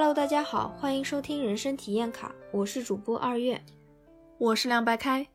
[0.00, 3.60] Hello，大家好，欢迎收听人生体验卡，我是主播二月，
[4.38, 5.26] 我是凉白开。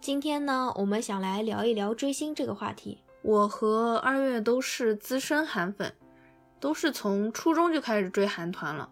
[0.00, 3.02] 今天呢，我们想来聊一聊追星这个话题。
[3.20, 5.92] 我和二月都是资深韩粉，
[6.58, 8.88] 都是从初中就开始追韩团了。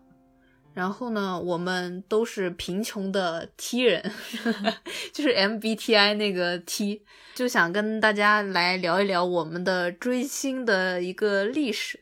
[0.75, 4.12] 然后呢，我们都是贫穷的 T 人，
[5.11, 7.02] 就是 MBTI 那个 T，
[7.34, 12.01] 就想跟大家来聊一聊我们的追星的一个历史。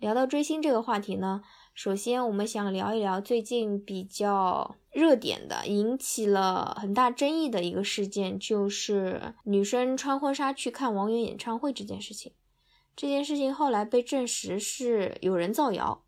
[0.00, 1.42] 聊到追星这个话题呢，
[1.82, 12.34] 首先我们想聊一聊最近比较热点的、引起了很大争议的一个事件，就是女生穿婚纱去看王源演唱会这件事情。
[12.94, 16.04] 这件事情后来被证实是有人造谣。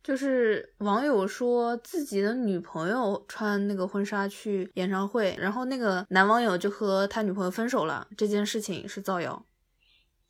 [0.00, 8.06] 就是网友说自己的女朋友穿那个婚纱去演唱会，然后那个男网友就和他女朋友分手了。
[8.16, 9.44] 这件事情是造谣，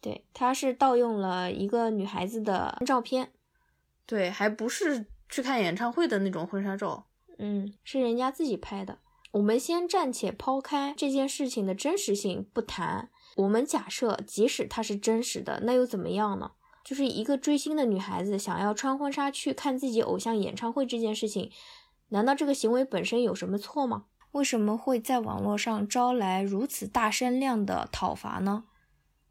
[0.01, 3.31] 对，他是盗用了一个女孩子的照片，
[4.06, 7.06] 对，还不是去看演唱会的那种婚纱照，
[7.38, 8.98] 嗯，是人家自己拍的。
[9.33, 16.52] 我们先暂且抛开这件事情的真实性不谈，我们假设即使它是真实的，那又怎么样呢？
[16.84, 21.50] 就是一个追星的女孩子想要穿婚纱去看自己偶像演唱会这件事情，
[22.10, 24.05] 难道这个行为本身有什么错吗？
[24.32, 28.64] 为什么会在网络上招来如此大声量的讨伐呢？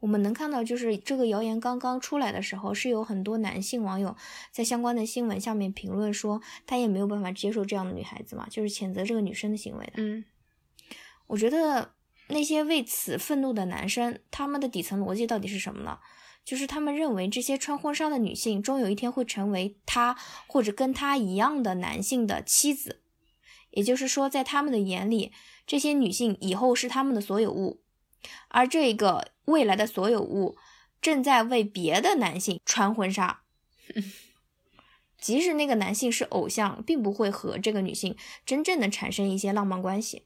[0.04, 4.14] 我们能看到，就是这个谣言刚刚出来的时候，是有很多男性网友
[4.52, 9.92] 在相关的新闻下面评论说，他也没有办法接受这样的女孩子嘛，就是谴责这个女生的行为的。
[9.96, 10.22] 嗯，
[11.26, 11.94] 我觉得
[12.28, 15.98] 那些为此愤怒的男生，他们的底层逻辑到底是什么呢？
[16.44, 20.14] 就是他们认为这些穿婚纱的女性终有一天会成为他
[20.46, 23.00] 或者跟他一样的男性的妻子，
[23.70, 25.32] 也就是说，在他们的眼里，
[25.66, 27.80] 这些女性以后是他们的所有物，
[28.48, 30.56] 而这个未来的所有物
[31.00, 33.42] 正在为别的男性穿婚纱，
[35.18, 40.24] 即使那个男性是偶像，并不会和这个女性真正的产生一些浪漫关系，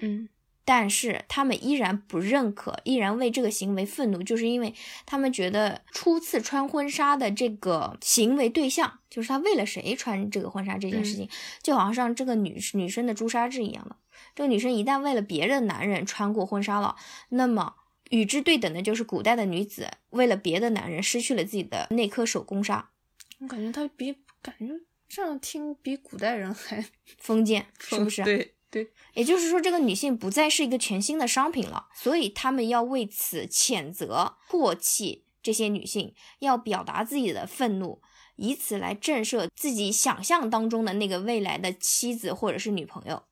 [0.00, 0.28] 嗯。
[0.68, 4.74] 但是他们依然不认可，依然为这个行为愤怒，就是因为
[5.06, 11.28] 他们觉得初次穿婚纱的这个行为对象，就是他为了谁穿这个婚纱这件事情，
[11.62, 13.94] 就好像像这个女女生的朱砂痣一样的。
[14.34, 16.96] 这个女生一旦为了别的男人穿过婚纱了，
[17.28, 17.74] 那么
[18.10, 22.90] 与之对等的就是古代的女子为了别的男人失去了自己的那颗手工纱。
[23.38, 24.66] 我感觉他比感觉
[25.08, 26.84] 这样听比古代人还
[27.18, 28.22] 封建， 是不是？
[28.24, 28.52] 对。
[28.68, 38.02] 对，也就是说，这个女性不再是一个全新的商品了，所以他们要为此谴责、唾弃这些女性，要表达自己的愤怒，
[38.34, 43.22] 以此来震慑自己想象当中的那个未来的妻子或者是女朋友。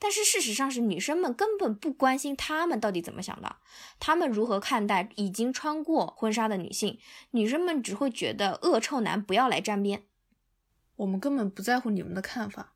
[0.00, 3.56] 但是事实上是，女生们根本不关心他们到底怎么想的，
[4.00, 6.98] 他们如何看待已经穿过婚纱的女性，
[7.30, 10.02] 女生们只会觉得恶臭男不要来沾边，
[10.96, 12.72] 我们根本不在乎你们的看法。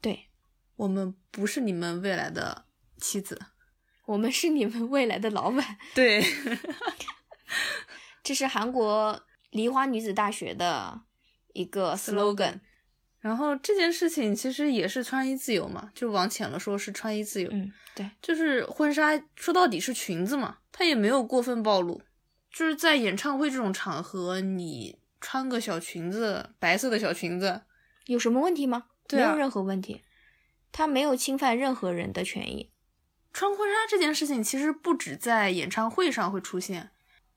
[0.00, 0.28] 对。
[0.76, 2.66] 我们不是你们未来的
[3.00, 3.40] 妻子，
[4.04, 5.78] 我们是你们未来的老板。
[5.94, 6.22] 对，
[8.22, 11.00] 这是韩国梨花女子大学的
[11.54, 12.60] 一个 slogan。
[13.26, 17.48] 然后这件事情其实也是穿衣自由嘛，就往浅了说是穿衣自由。
[17.50, 22.00] 嗯，对，就是婚纱说到底是裙子嘛，它也没有过分暴露。
[22.52, 27.62] 就是在演唱会这种场合，你穿个小裙子，白色的小裙子，
[28.04, 28.84] 有什么问题吗？
[29.10, 30.02] 没有任何问题。
[30.70, 32.70] 它没有侵犯任何人的权益。
[33.32, 36.90] 穿婚纱这件事情其实不止在演唱会上会出现，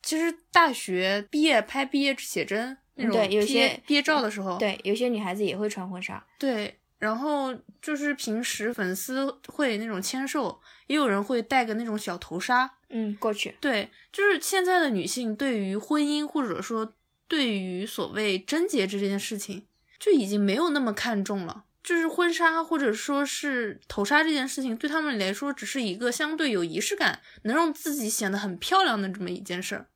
[0.04, 6.24] 其实大学毕业拍毕业写真那种，对，有些毕业照的时候，对，有些女孩子也会穿婚纱。
[6.38, 13.56] 对，然后就是平时粉丝会那种签售，也有人会带个那种小头纱，嗯，过去。
[13.60, 16.94] 对，就是现在的女性对于婚姻或者说
[17.28, 19.66] 对于所谓贞洁这件事情，
[19.98, 21.64] 就已经没有那么看重了。
[21.82, 29.88] 就是婚纱或者说是头纱这件事情，对他们来说只是一个相对有仪式感，能让自己显得很漂亮的这么一件事儿。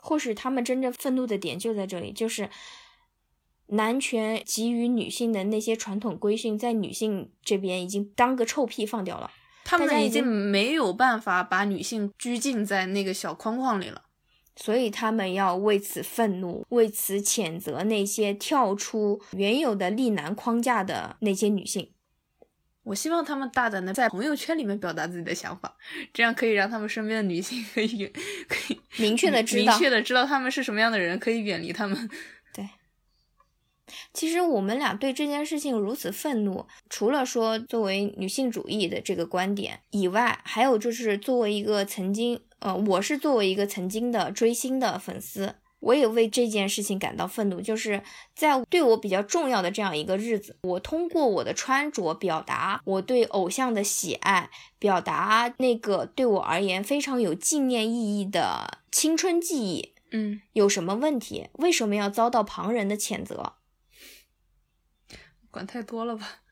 [0.00, 2.48] 或许他们真正愤怒的点就在这里，就是
[3.66, 9.30] 男权给予女性的那些传统规训，在女性这边已经当个臭屁放掉了。
[9.64, 14.02] 他们已经没有办法把女性拘禁在那个小框框里了。
[14.56, 21.92] 所以他们要为此愤怒，为此谴责那些跳出原有的立男框架的那些女性。
[22.90, 25.76] 我希望他们大胆的在朋友圈里面表达自己的想法，
[26.12, 28.04] 这样可以让他们身边的女性可以
[28.48, 32.10] 可以明确的知道，明确的知道他们是什么样的人，可以远离他们。
[32.52, 32.68] 对，
[34.12, 42.40] 其实我们俩对这件事情如此愤怒，除了说作为女性主义的这个观点以外，还有就是作为一个曾经。
[42.58, 48.02] 呃，我是作为一个曾经的追星的粉丝，我也为这件事情感到愤怒，就是
[48.34, 61.48] 在对我比较重要的这样一个日子，我通过我的穿着表达我对偶像的喜爱，表达那个对我而言非常有纪念意义的青春记忆，嗯，有什么问题？
[61.54, 63.54] 为什么要遭到旁人的谴责？
[65.50, 66.42] 管太多了吧？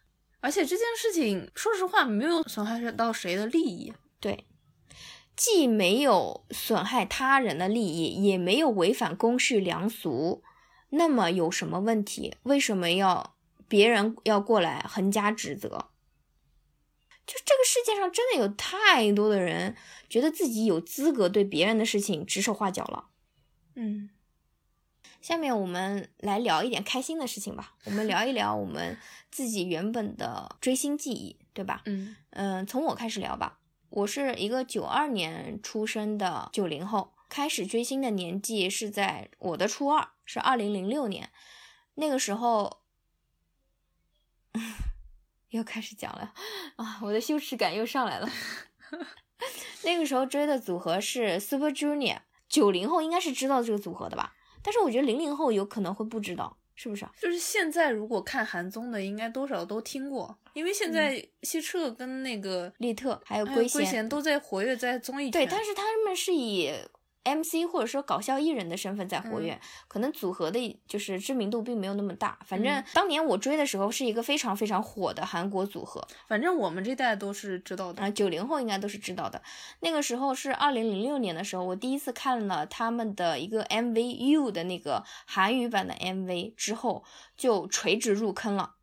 [0.40, 3.92] 而且这件事情，说实话，没有损害到谁的利益。
[4.19, 4.46] 对。
[5.38, 10.43] 既没有损害他人的利益，也没有违反公序良俗，
[10.90, 12.35] 那么有什么问题？
[12.43, 13.37] 为什么要
[13.69, 15.90] 别人要过来横加指责？
[17.25, 19.76] 就这个世界上真的有太多的人
[20.08, 23.05] 觉得自己有资格对别人的事情指手画脚了。
[23.76, 24.11] 嗯，
[25.20, 27.75] 下面我们来聊一点开心的事情吧。
[27.85, 28.99] 我们聊一聊我们
[29.31, 31.82] 自己原本的追星记忆，对吧？
[31.87, 33.57] 嗯嗯，从我开始聊吧。
[33.90, 41.31] 我是一个九二年出生的九零后，开始追星的年纪是在我的初二，是二零零六年。
[41.94, 42.82] 那个时候，
[45.49, 46.35] 又开始讲了
[46.76, 48.29] 啊，我的羞耻感又上来了。
[49.85, 54.35] 那个时候追的组合是 Super Junior，九零后应该是知道这个组合的吧？
[54.62, 56.57] 但是我觉得零零后有可能会不知道。
[56.80, 57.10] 是不是啊？
[57.20, 66.72] 就是现在，如果看韩综的，应该多少都听过，因为现在希澈跟那个利特还有圭贤都在活跃在综艺对，但是他们是以。
[67.24, 72.38] MC 或者说搞笑艺人的身份在活跃，可能组合的就是知名度并没有那么大。
[72.44, 76.06] 反正当年我追的时候是一个非常非常火的韩国组合。
[76.26, 79.42] 反正我们这代都是知道的啊，九零后应该都是知道的。
[79.80, 87.04] 那个时候是二零零六年的时候，我第一次看了他们的一个 MV U 的那个韩语版的 MV 之后，
[87.36, 88.74] 就垂直入坑了。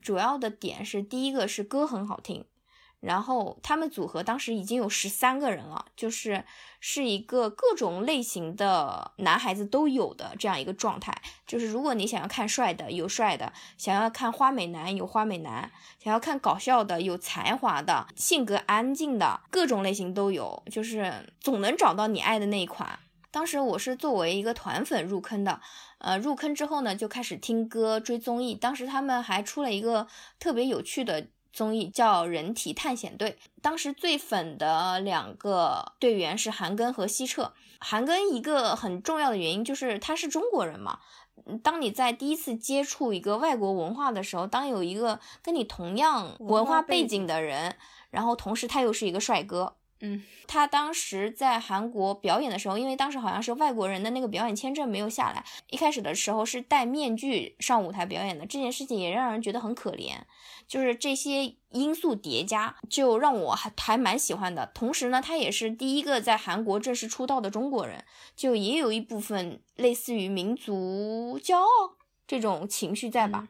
[0.00, 2.44] 主要的点是，第一个是歌很好听，
[3.02, 6.44] 然后他们组合当时已经有十三个人了，就是
[6.78, 11.12] 是一个各种类型的男孩子都有的这样一个状态。
[11.44, 15.68] 就是如果你想要看帅的，有帅的；想要看花美男，有花美男；
[15.98, 23.00] 想要看搞笑的，有才华的，性格安静的，各种类型都有，就是总能找到你爱的那一款。
[23.32, 25.60] 当时我是作为一个团粉入坑的，
[25.98, 28.54] 呃，入坑之后呢，就开始听歌、追综艺。
[28.54, 30.06] 当时他们还出了一个
[30.38, 33.30] 特别有趣的综艺，叫《人体探险队》。
[33.60, 37.52] 当时最粉的两个队员是韩庚和希澈。
[37.78, 41.00] 韩庚一个很重要的原因就是他是中国人嘛。
[41.62, 47.76] 当你在第一次接触一个外国文化的时候，当有一个跟你同样文化背景的人，
[48.10, 49.74] 然后同时他又是一个帅哥。
[50.04, 60.16] 嗯，他当时在韩国表演的时候，因为当时好像是外国人的那个表演签证没有下来，一开始的时候是戴面具上舞台表演的，这件事情也让人觉得很可怜。
[60.66, 64.66] 就是这些因素叠加，就让我还还蛮喜欢的。
[64.74, 68.04] 同时呢，他也是第一个在韩国正式出道的中国人，
[68.34, 71.68] 就也有一部分类似于民族骄傲
[72.26, 73.48] 这种情绪在吧？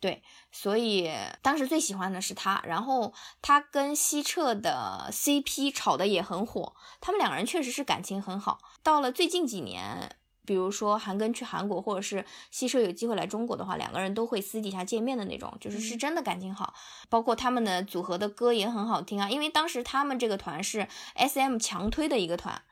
[0.00, 0.22] 对。
[0.56, 1.10] 所以
[1.42, 8.60] 当时最喜欢的是他，然后他跟希澈的 CP 炒的也很火，他们两个人确实是感情很好。
[8.84, 16.72] 到了最近几年，比如说韩庚去韩国，或者是希澈有机会来中国的话，两个人都会私底下见面的那种，就是是真的感情好。
[17.08, 22.62] 包括他们的组合的歌也很好听啊，因为当时他们这个团是 SM 强推的一个团。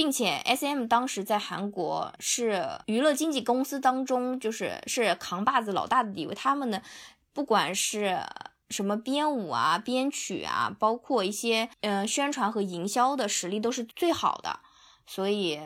[0.00, 6.34] 并且 S M 当时在韩国是娱乐经纪公司当中，就是是扛把子老大的地位。
[6.34, 6.80] 他们呢
[7.34, 8.18] 不管是
[8.70, 14.60] 什么编舞啊、编曲啊，包括一些嗯宣传和营销的实力都是最好的。
[15.06, 15.60] 所以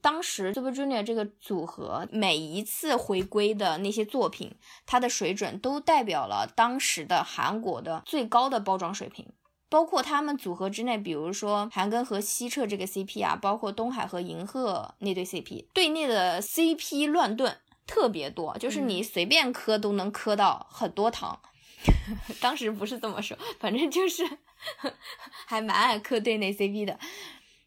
[0.00, 9.26] 当时 Super Junior 这个组合每一次回归的那些作品，它的水准都代表了当时的韩国的最高的包装水平。
[9.74, 21.40] 包括他们组合之内，比如说韩庚和西澈这个 CP 啊，包括东海和银赫那对 CP，队内的 CP 乱炖特别多，就是你随便磕都能磕到很多糖。
[22.40, 24.22] 当时不是这么说，反正就是
[25.46, 26.96] 还蛮爱磕队内 CP 的。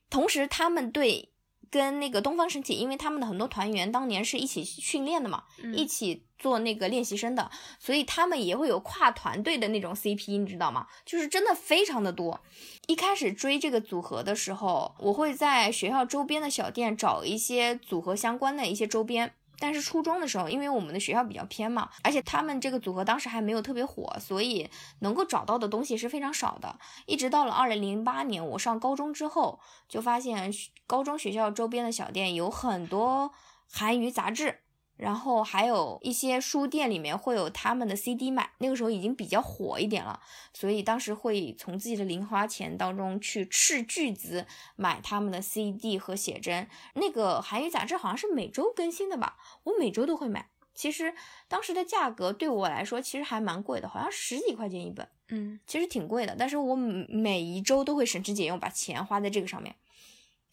[0.09, 1.33] 同时，他们队。
[1.69, 5.43] 跟那个东方神起，因为他们的很多团员当年是一起训练的嘛，
[5.75, 10.87] 一起做那个练习生的，所以他们也会有跨团队的那种 CP，你知道吗？
[11.05, 12.39] 就是真的非常的多。
[12.87, 26.79] 一开始追这个组合的时候，我会在学校周边的小店找一些组合相关的一些周边，但是初中的时候，因为我们的学校比较偏嘛，而且他们这个组合当时还没有特别火，所以能够找到的东西是非常少的。
[27.05, 29.59] 一直到了二零零八年，我上高中之后，
[29.89, 30.53] 就发现
[30.85, 33.31] 高中学校周边的小店有很多
[33.71, 34.59] 韩语杂志。
[34.97, 40.19] 然后还有一些书店里面会有他们的 CD 卖，那个时候已经比较火一点了，
[40.53, 46.67] 所以当时会从自己的零花钱当中去斥巨资买他们的 CD 和写真。
[46.95, 50.49] 那个韩语杂志好像是每周更新的吧，我每周都会买。
[50.73, 51.13] 其实
[51.47, 56.35] 当时的价格对我来说其实还蛮贵的，好像十几块钱一本，嗯，其实挺贵的。
[56.37, 59.75] 但是我每一周都会省吃俭用把钱花在这个上面。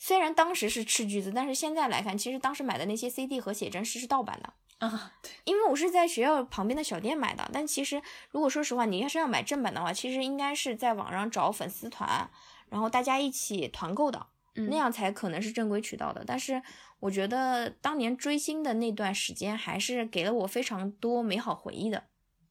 [0.07, 4.53] 虽然当时是斥巨资，但是现在来看，其实当时买的那些 CD 和写真是是盗版的
[4.87, 5.15] 啊。
[5.23, 7.49] 对，因为我是在学校旁边的小店买的。
[7.55, 12.31] 但其实，如果说实话，你要是要买正版的话，其实应该是在网上找粉丝团，
[12.69, 16.23] 然后大家一起团购的，那样才可能是正规渠道的。
[16.23, 16.63] 但是
[17.01, 22.05] 我觉得当年追星的那段时间，还是给了我非常多美好回忆的。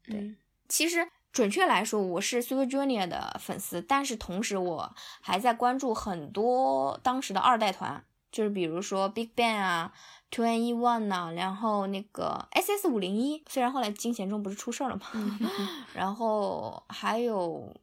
[0.03, 0.33] 对，
[0.67, 1.07] 其实。
[1.34, 9.92] 准确来说，我是 Super Junior 的粉丝，但是同时我还在关注很多当时的二代团，就是比如说 Big Bang 啊
[10.30, 15.02] ，Two N E One 呐，然后那个 S S 五零一，虽然后来金贤重不是出事了吗？
[15.96, 17.75] 然后还有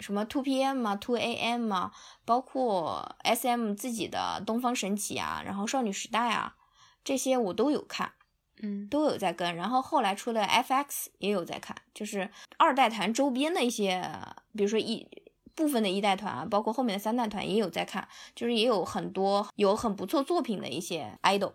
[0.00, 1.92] 什么 Two P M 啊，Two A M 啊，
[2.24, 6.56] 包括 S M 自己的东方神起啊，然后少女时代啊，
[7.04, 8.14] 这些我都有看。
[8.64, 14.10] 嗯，都有在跟，然后后来出的 FX 也有在看，就是二代团周边的一些，
[14.56, 15.06] 比如说一
[15.54, 21.52] 部分的一代团啊，包括后面的三代团也有在看，就是也有很多有很不错作品的一些 idol。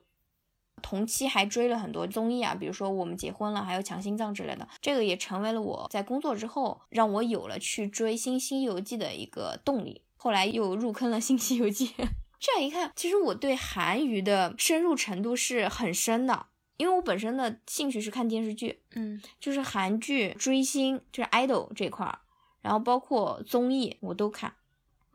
[0.82, 10.04] 同期还追了很多综艺啊，比如说我们结婚了，还有强心脏之类的，这个也成为了我在工作之后让我有了去追新西游记的一个动力。
[10.16, 11.94] 后来又入坑了新西游记，
[12.40, 16.46] 这样一看，其实我对韩娱的深入程度是很深的。
[16.80, 22.20] 因为我本身的兴趣是看电视剧，嗯，就是韩剧、追星，就是 idol 这块儿，
[22.62, 24.54] 然后包括综艺我都看，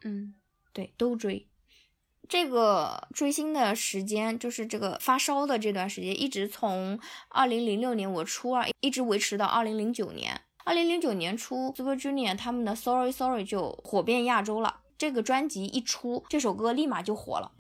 [0.03, 0.35] 嗯，
[0.75, 1.49] 对，都追。
[2.29, 10.43] 这个追星的时间，就是这个发烧的这段时间，一直从二零零六年我初二，一直维持到二零零九年。
[10.65, 14.81] 二零零九年初，Super Junior 他们的 Sorry Sorry 就火遍亚洲了。
[14.97, 17.53] 这个专辑一出，这首歌立马就火了。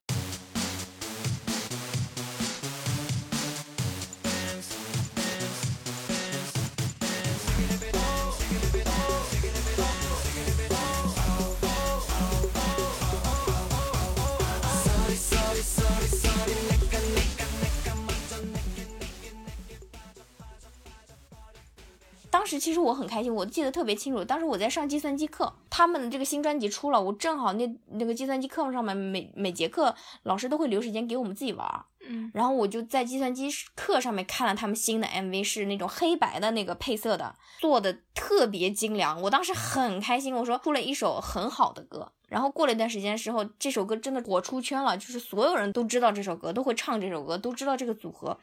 [22.54, 24.24] 时其实我很开心，我记得特别清楚。
[24.24, 39.20] 当时我在上计算机课，他们的这个新专辑出了，我正好那那个计算机课上面每每节课老师都会留时间给我们自己玩，嗯，然后我就在计算机课上面看了他们新的 MV，是那种黑白的那个配色的，做的特别精良。
[39.22, 42.12] 我当时很开心，我说出了一首很好的歌。
[42.28, 48.38] 然后过了一段时间之后，这首歌真的火出圈了，就是所有人都知道这首歌，都会唱这首歌，都知道这个组合。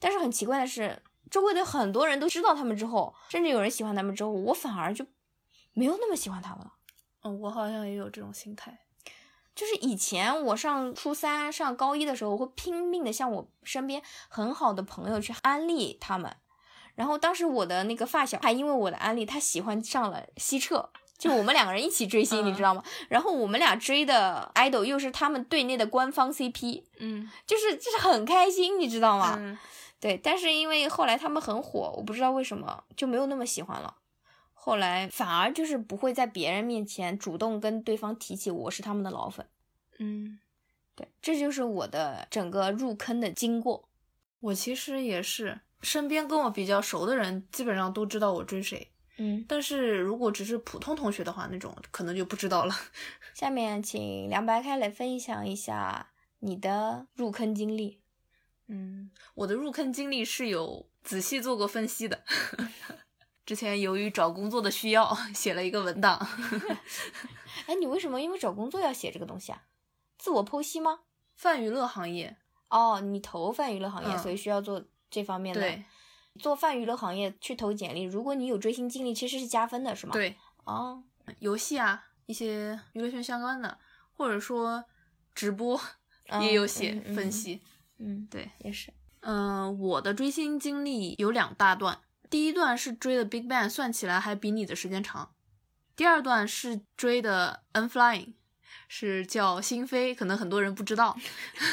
[0.00, 1.02] 但是很奇怪的是。
[1.30, 5.06] 周围的很多人都知道他们之后，甚至有人喜欢他们之后，我反而就
[5.72, 6.72] 没有那么喜欢他们了。
[7.24, 8.78] 嗯，我好像也有这种心态，
[9.54, 16.36] 就是以前我上初三、上高一的时候，我会拼命的向我身边很好的朋友去安利他们。
[16.94, 22.82] 然后当时我的那个发小还因为我的安利，他喜欢上了西澈，就我们两个人一起追星，你知道吗？
[23.08, 29.36] 然后我们俩追的 idol 又是他们队内的官方 CP，嗯，就是就是很开心，你知道吗？
[29.38, 29.58] 嗯。
[30.00, 33.96] 对，但是因为后来他们很火，我不知道为什么就没有那么喜欢了。
[34.54, 39.46] 后来反而就是不会在别人面前主动跟对方提起我是他们的老粉。
[39.98, 40.38] 嗯，
[40.94, 43.88] 对，这就是我的整个入坑的经过。
[44.40, 48.92] 我其实也是，身边跟我比较熟的人基本上都知道我追谁。
[49.16, 52.74] 嗯，但是如果只是普通同学的话，那种可能就不知道了。
[53.34, 58.00] 下面请凉白开来分享一下你的入坑经历。
[58.68, 62.22] 嗯，我的入坑经历是有仔细做过分析的。
[63.44, 66.18] 之前由于找工作的需要，写了一个文档。
[67.66, 69.62] 哎，你为什么因为找工作要写这个东西啊？
[70.18, 71.00] 自我剖析吗？
[71.34, 72.36] 泛娱乐行业。
[72.68, 75.60] 哦，你投泛娱乐行业，所以需要做这方面的。
[75.60, 75.82] 对。
[76.38, 80.12] 做泛娱乐行业去投简历，如果你有追星经历，其实是加分的，是吗？
[80.12, 80.36] 对。
[80.64, 81.02] 哦，
[81.38, 83.78] 游戏啊，一些娱乐圈相关的，
[84.12, 84.84] 或者说
[85.34, 85.80] 直播，
[86.42, 87.62] 也有写分析。
[87.64, 87.70] 嗯，
[88.30, 88.92] 对，也是。
[89.20, 92.00] 嗯，我的追星经历有两大段，
[92.30, 95.34] 第一段是追的 Big Bang，算起来还比你的时间长。
[95.96, 98.34] 第二段是追的 N Flying，
[98.86, 101.16] 是叫星飞，可能很多人不知道。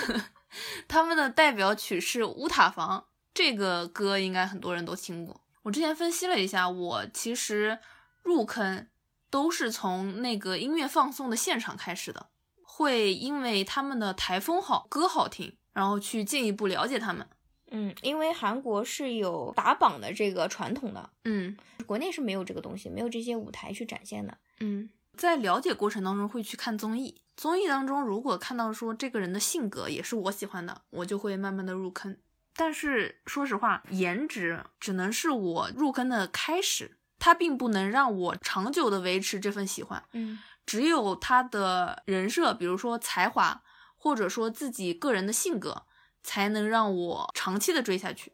[0.87, 5.41] 他们的代表曲是乌塔房，这个歌应该很多人都听过。
[5.61, 7.77] 我之前分析了一下，我其实
[8.23, 8.87] 入坑
[9.29, 12.29] 都是从那个音乐放送的现场开始的，
[12.63, 17.27] 会因为他们的台风好，歌好听，然后去进一步了解他们。
[17.71, 21.55] 嗯，因为韩国是有打榜的这个传统的，嗯
[21.85, 24.37] 国内是没有这个东西，没有这些舞台去展现的。
[24.59, 32.15] 嗯，在了解过程当中会去看综艺，综艺当中如果看到说这个人的性格也是我喜欢的，我就会慢慢的入坑。
[32.55, 40.01] 但是说实话，颜值只能是我入坑的开始，它并不能让我长久的维持这份喜欢。
[40.13, 43.61] 嗯只有他的人设，比如说才华，
[44.05, 45.87] 或者说自己个人的性格，
[46.21, 48.33] 才能让我长期的追下去。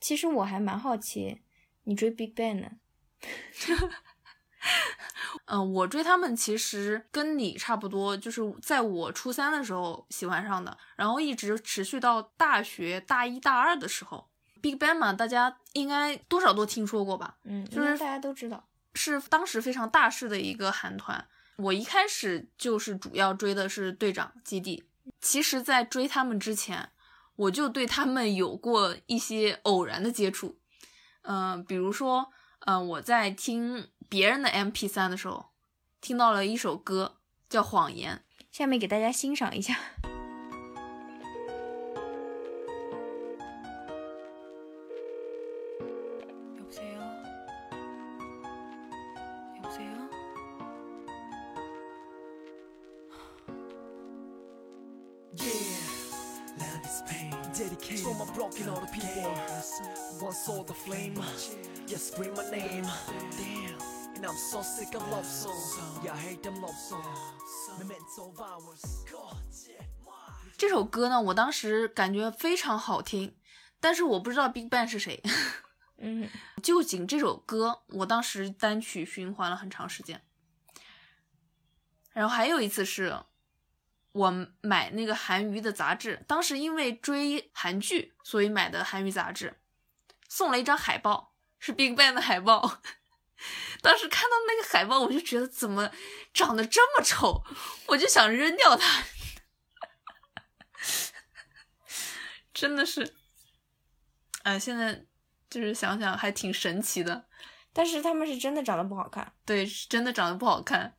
[0.00, 1.42] 其实我还蛮好奇，
[1.82, 2.70] 你追 Big Bang 呢？
[5.44, 14.30] 嗯、 我追他们其实跟你差不多，就是在我初三的时候喜欢上的，然后一直持续到大学大一大二的时候。
[14.62, 17.36] Big Bang 嘛，大家应该多少都听说过吧？
[17.44, 18.66] 嗯，就是大家都知道。
[18.94, 21.28] 是当时非常大势的一个韩团。
[21.62, 24.84] 我一开始就是主要追的是队长基地。
[25.20, 26.90] 其实，在追他们之前，
[27.36, 30.58] 我就对他们有过一些偶然的接触。
[31.22, 35.50] 嗯、比如说，嗯、我在听别人的 MP 三的时候，
[36.00, 38.24] 听到了一首歌叫《谎言》。
[38.50, 39.78] 下面给大家欣赏一下。
[60.90, 61.14] Flame.
[61.86, 62.84] Yeah, scream my name.
[63.38, 63.78] Damn,
[64.16, 65.78] and I'm so sick of love songs.
[66.04, 67.18] Yeah, I hate them love songs.
[67.78, 68.82] Memento of ours.
[69.10, 69.36] God,
[69.68, 69.84] yeah.
[70.58, 73.36] 这首歌呢，我当时感觉非常好听，
[73.80, 75.22] 但是我不知道 Big Bang 是谁。
[75.98, 76.28] 嗯，
[76.62, 80.20] 就仅这首歌，我当时单曲循环了很长时间。
[82.12, 83.22] 然后还有一次是，
[84.12, 89.54] 我买那个韩娱的杂志，当时因为追韩剧，所以买的韩娱杂志，
[90.30, 92.80] 送了一张海报，是 Big Bang 的海报。
[93.82, 95.90] 当时看到那个海报，我就觉得怎么
[96.32, 97.42] 长得这么丑，
[97.88, 99.02] 我就想扔掉它。
[102.54, 103.16] 真的是，
[104.42, 105.06] 哎，现在
[105.48, 107.28] 就是想想还挺神奇的。
[107.72, 109.32] 但是他们是真的长得不好看。
[109.44, 110.96] 对，是真的长得不好看。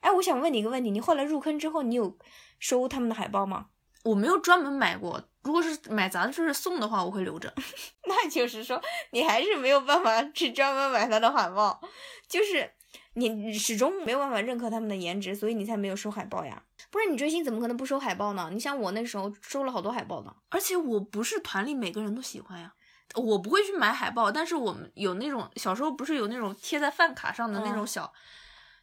[0.00, 2.16] 哎，我想问你一个问题，你后来入坑之后，你有
[2.58, 3.69] 收他们的海报吗？
[4.04, 7.52] 我没有专门买过，如果是买杂志送的话，我会留着。
[8.08, 11.80] 那就是说，你还是没有办法去专门买他的海报，
[12.28, 12.70] 就是
[13.14, 16.62] 你始终没有办法认可他们的颜值，所以你才没有收海报呀。
[16.90, 18.48] 不然你追星怎么可能不收海报呢？
[18.52, 20.34] 你像我那时候收了好多海报呢。
[20.48, 22.72] 而且我不是团里每个人都喜欢呀，
[23.14, 28.12] 我不会去买海报，但是我们有那种小时候不是有那种贴在饭卡上的那种嗯小、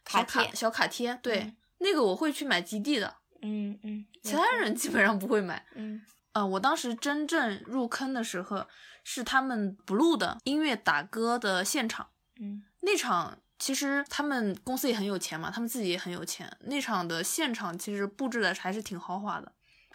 [0.04, 5.64] 卡贴小卡贴，对，嗯那个我会去买基地的，嗯嗯，其他人基本上不会买。
[5.74, 6.00] 嗯
[6.32, 8.66] 呃，我当时真正入坑的时候
[9.02, 12.08] 是他们 blue 的音乐打歌的现场。
[12.40, 16.48] 嗯那场其实他们公司也很有钱嘛，他们自己也很有钱。
[16.60, 19.50] 那场的现场其实布置的还是挺豪华的，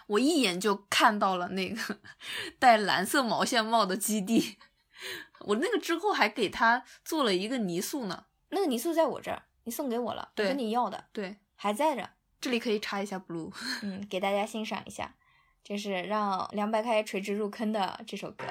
[0.06, 1.98] 我一眼就看到了那个
[2.58, 4.58] 戴蓝色毛线帽的基地。
[5.40, 8.26] 我那个之后还给他做了一个泥塑呢。
[8.50, 12.10] 那个泥塑在我这儿，你送给我了，我对跟你要的对，还在着。
[12.44, 13.50] 这里可以查一下 blue。
[13.80, 15.14] 嗯，给大家欣赏一下，
[15.62, 18.44] 这是让凉白开垂直入坑的这首歌。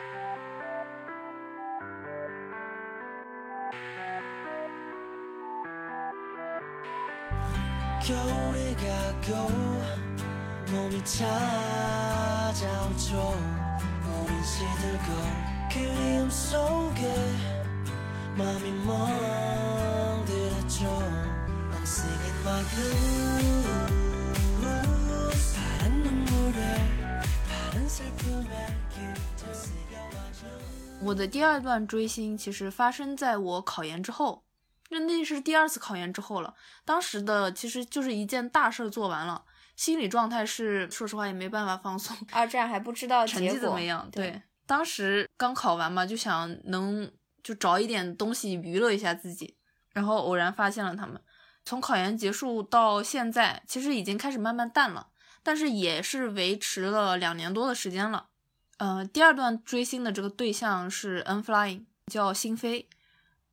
[31.14, 34.44] 我的第二段追星其实发生在我考研之后，
[34.90, 36.56] 那那是第二次考研之后了。
[36.84, 39.46] 当时的其实就是一件大事儿做完了，
[39.76, 44.10] 心理状态是说实话也没办法放松，二战还不知道成绩怎么样？
[44.12, 47.12] 对对，当时刚考完嘛，就想能
[47.44, 49.56] 就找一点东西娱乐一下自己，
[49.92, 51.22] 然后偶然发现了他们。
[51.64, 55.10] 从考研结束到现在，其实已经开始慢慢淡了，
[55.44, 58.30] 但是也是维持了两年多的时间了。
[58.84, 62.90] 呃，第二段追星的这个对象是 N Flying，叫星飞，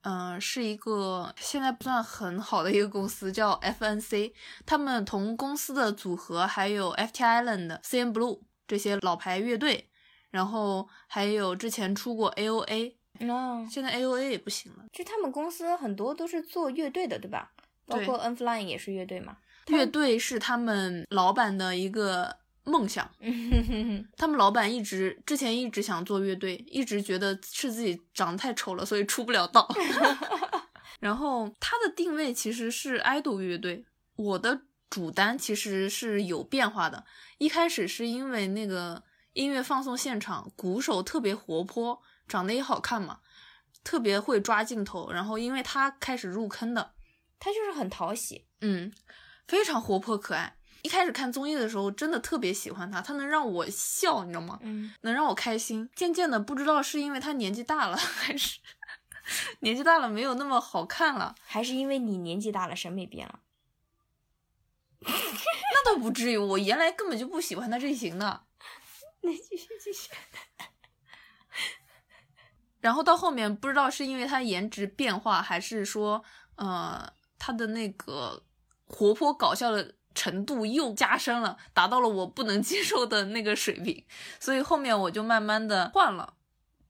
[0.01, 4.33] 嗯、是一个现在不算很好的一个公司，叫 FNC。
[4.67, 9.89] 他们同公司的组合还有 FT Island、CN Blue 这些老牌乐队，
[10.33, 14.85] 然后还有之前出过 A O A，哦，现在 A O A 也不行了。
[14.93, 17.53] 就他们公司很多都是做乐队的，对吧？
[17.87, 19.37] 包括 N Flying 也是乐队嘛。
[19.69, 29.69] 乐队是他们老板的一个梦想，嗯他们老板一直之前一直想做乐队，一直觉得是自己长得太丑了，所以出不了道。
[31.01, 37.05] 然后他的定位其实是爱豆乐队，我的主单其实是有变化的。
[37.39, 43.21] 一开始是因为那个音乐放送现场，鼓手特别活泼，长得也好看嘛，
[43.83, 46.93] 特别会抓镜头，然后因为他开始入坑的，
[47.39, 48.47] 他就是很讨喜。
[48.61, 48.93] 嗯，
[49.49, 50.59] 非常活泼可爱。
[50.83, 54.59] 一开始看综艺的时候，真的特别喜欢他，他能让我笑，你知道吗？
[54.63, 55.89] 嗯，能让我开心。
[55.95, 58.61] 渐渐的，不知道是因为他年纪大了，还是
[59.61, 63.41] 年纪大了没有那么好看了，还是因为你年纪大了，审美变了。
[65.03, 66.37] 那倒不至于。
[66.37, 68.45] 我原来根本就不喜欢他这型的，
[69.23, 70.11] 那继续继续。
[72.81, 76.25] 然后到后面不知道是因为他颜值变化，还是说
[76.57, 78.43] 呃他的那个
[78.87, 84.05] 活泼搞笑的程度又加深了，达到了我不能接受的那个水平，
[84.39, 86.35] 所以后面我就慢慢的换了。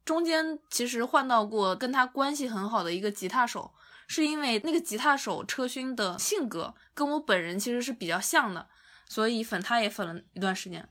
[0.05, 3.73] 中间其实换到过跟他关系很好的一个吉他手，
[4.09, 8.67] 是因为那个吉他手车勋的性格跟我本人其实是比较像的，
[9.07, 10.89] 所以粉他也粉了一段时间。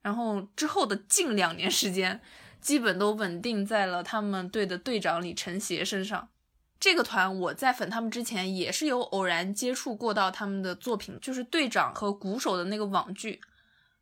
[0.00, 2.22] 然后之后的近两年时间，
[2.58, 6.30] 基本都稳定在了他们队的队长李承协身上。
[6.78, 13.40] 这个团我在粉他们之前也是有偶然接触过到他们的作品，就是队长和鼓手的那个网剧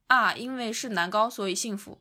[0.08, 2.00] 啊，因为是男高所以幸福。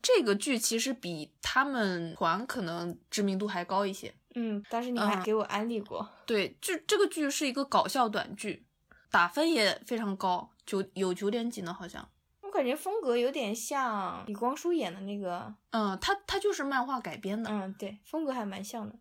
[0.00, 4.14] 这个剧其实比他们团可能知名度还高一些。
[4.36, 6.08] 嗯，但是你还嗯给我安利过。
[6.24, 8.64] 对，就这个剧是一个搞笑短剧，
[9.10, 12.08] 打分也非常高，九有九点几呢，好像。
[12.42, 17.50] 我感觉风格有点像李光洙演的那个，嗯，他他就是漫画改编的。
[17.50, 18.96] 嗯，对，风格还蛮像的。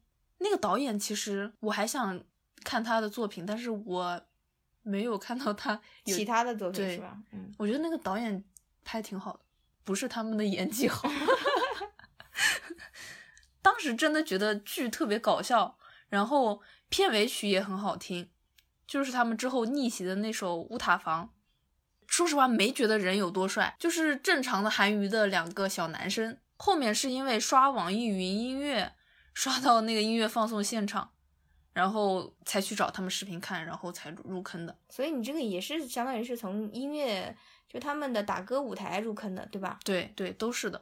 [0.45, 2.23] 那个导演其实我还想
[2.63, 4.21] 看他的作品，但是我
[4.83, 7.17] 没有看到他 有其他的作品是吧？
[7.31, 8.43] 嗯，我觉得那个导演
[8.83, 9.39] 拍挺好的，
[9.83, 11.09] 不是他们的演技好。
[13.63, 15.79] 当时真的觉得剧特别搞笑，
[16.09, 18.29] 然后片尾曲也很好听，
[18.85, 21.25] 就是他们之后逆袭的那首《乌塔房》。
[22.05, 26.37] 说实话，没觉得人有多帅，就是正常的韩娱的两个小男生。
[26.57, 28.93] 后面是因为刷网易云音乐，
[29.35, 31.11] 刷到那个音乐放送现场，
[31.73, 34.75] 然后才去找他们视频看，然后才入坑的。
[34.89, 37.37] 所以你这个也是相当于是从音乐
[37.69, 39.77] 就他们的打歌舞台入坑的，对吧？
[39.83, 40.81] 对对，都是的。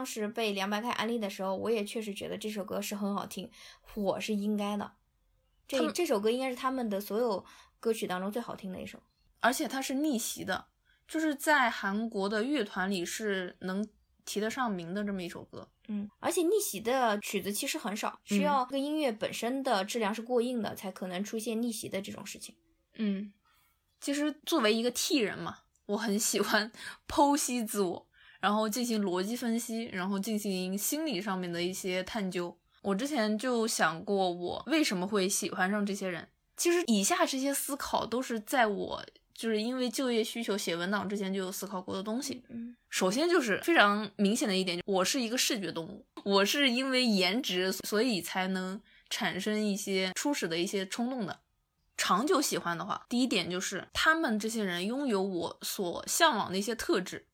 [0.00, 3.50] 当时被凉白开安利的时候，我也确实觉得这首歌是很好听，
[3.82, 4.92] 火是应该的。
[5.68, 7.44] 这这首歌应该是他们的所有
[7.78, 8.98] 歌曲当中最好听的一首。
[9.40, 10.68] 而且它是逆袭的，
[11.06, 13.86] 就是在韩国的乐团里是能
[14.24, 15.68] 提得上名的这么一首歌。
[15.88, 22.56] 嗯，而且逆袭的曲子其实很少，需嗯要这个音乐本身的质量是过硬的，才可能出现逆袭的这种事情。
[22.94, 23.34] 嗯，
[24.00, 26.72] 其实作为一个 T 人嘛，我很喜欢
[27.06, 28.06] 剖析自我，
[28.40, 32.56] 然后进行逻辑分析，然后进行心理上面的一些探究。
[32.82, 36.26] 我之前就想过，我为什么会喜欢上这些人。
[36.56, 42.42] 其实以下这些思考都是在我就是因为就业需求写文档之前就有思考过的东西。
[42.48, 51.40] 嗯首先就是非常明显的一点，我是一个视觉动物，我是因为颜值所以才能产生一些初始的一些冲动的。
[51.96, 57.26] 长久喜欢的话，第一点就是他们这些人拥有我所向往的一些特质，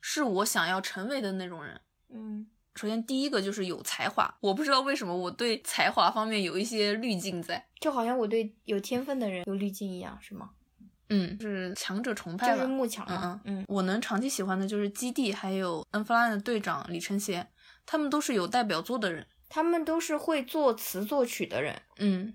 [0.00, 1.80] 是我想要成为的那种人。
[2.12, 10.50] 嗯首先，第一个就是有才华，我不知道为什么我对才华方面有一些滤镜在，就好像我对有天分的人有滤镜一样，是吗？
[11.08, 12.54] 嗯，是强者崇拜吧。
[12.54, 17.48] 就是慕强嗯我能长期喜欢的就是基地，还有 N Flying 的队长李承协，
[17.84, 19.26] 他们都是有代表作的人。
[19.48, 21.82] 他们都是会作词作曲的人。
[21.98, 22.32] 嗯，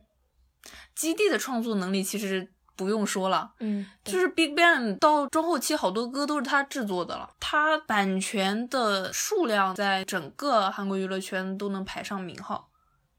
[0.93, 3.51] 基地的创作能力其实不用说了。
[3.59, 7.31] 嗯，就是 Big Bang 到中后期，好多歌都是他制作的了。
[7.39, 12.69] 他版权的数量在整个韩国娱乐圈都能排上名号。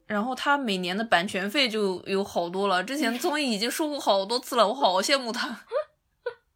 [0.06, 5.62] 然后他每年的版权费就有好多了，之前综艺已经说过好多次了，我好羡慕他。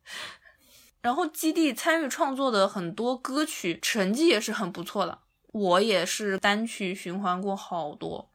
[1.02, 8.29] 然后基地参与创作的很多歌曲成绩也是很不错的，我也是单曲循环过好多。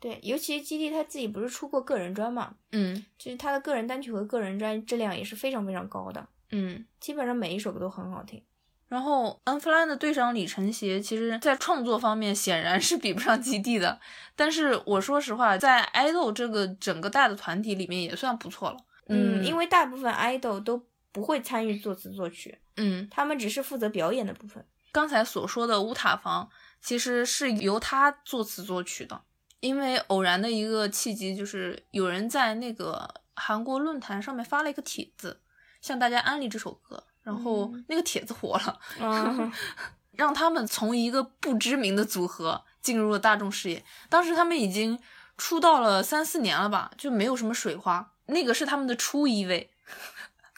[0.00, 6.84] 对，尤其基地他自己不是出过个人专嘛，嗯就是他的个人单曲和个人专质量也是非常非常高的，嗯。
[7.00, 8.42] 基本上每一首歌都很好听。
[8.88, 14.00] 然后 Unfly 的队长李承协，其实在创作方面显然是比不上基地的，
[14.34, 18.76] 但是我说实话，在 idol 这个整个大的团体里面也算不错了。
[19.08, 20.82] 嗯，因为为大部分 idol 都
[21.12, 24.64] 不会参与作词作曲，嗯，他们只是负责表演的部分。
[24.90, 26.48] 刚才所说的乌塔房
[26.80, 29.20] 其实是由他作词作曲的，
[29.60, 35.40] 因为偶然的一个契机，就是有人在那个韩国论坛上面发了一个帖子，
[35.80, 38.80] 向大家安利这首歌，然后嗯那个帖子火了。
[39.00, 39.52] 嗯，
[40.12, 43.84] 让他们从一个不知名的组合进入了大众视野。
[44.08, 44.98] 当时他们已经
[45.36, 48.12] 出道了三四年了吧，就没有什么水花。
[48.26, 49.70] 那个是他们的初一位，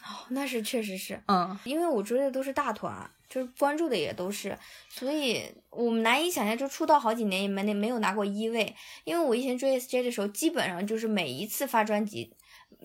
[0.02, 8.74] 哦那是确实是嗯因为我追的都是大团，就是关注的也都是，所以我们难以想象，就出道好几年也没那没有拿过一位。
[9.04, 12.34] 因为我以前追 SJ 的时候，基本上就是每一次发专辑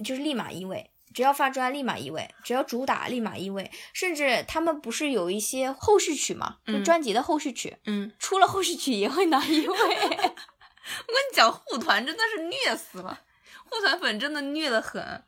[0.03, 0.91] 就是立马一位。
[1.13, 9.75] 只要发专立马一位，只要主打立马一位，甚至他们不是有一些后续曲嘛，就嗯专辑的后续曲，嗯，出了后续曲也会拿一位。
[9.77, 13.21] 我跟你讲，护团真的是虐死了，
[13.69, 15.23] 护团粉真的虐得很。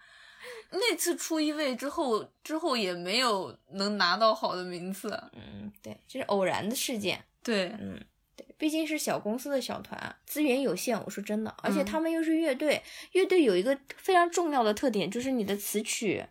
[0.71, 5.10] 那次出一位之后，之后也没有能拿到好的名次。
[5.34, 7.23] 嗯，对，这是偶然的事件。
[7.43, 8.03] 对，嗯，
[8.36, 11.01] 对，毕竟是小公司的小团，资源有限。
[11.06, 16.25] 我说真的，而且嗯他们又是乐队，乐队有一个非常重要的特点，就是你的词曲，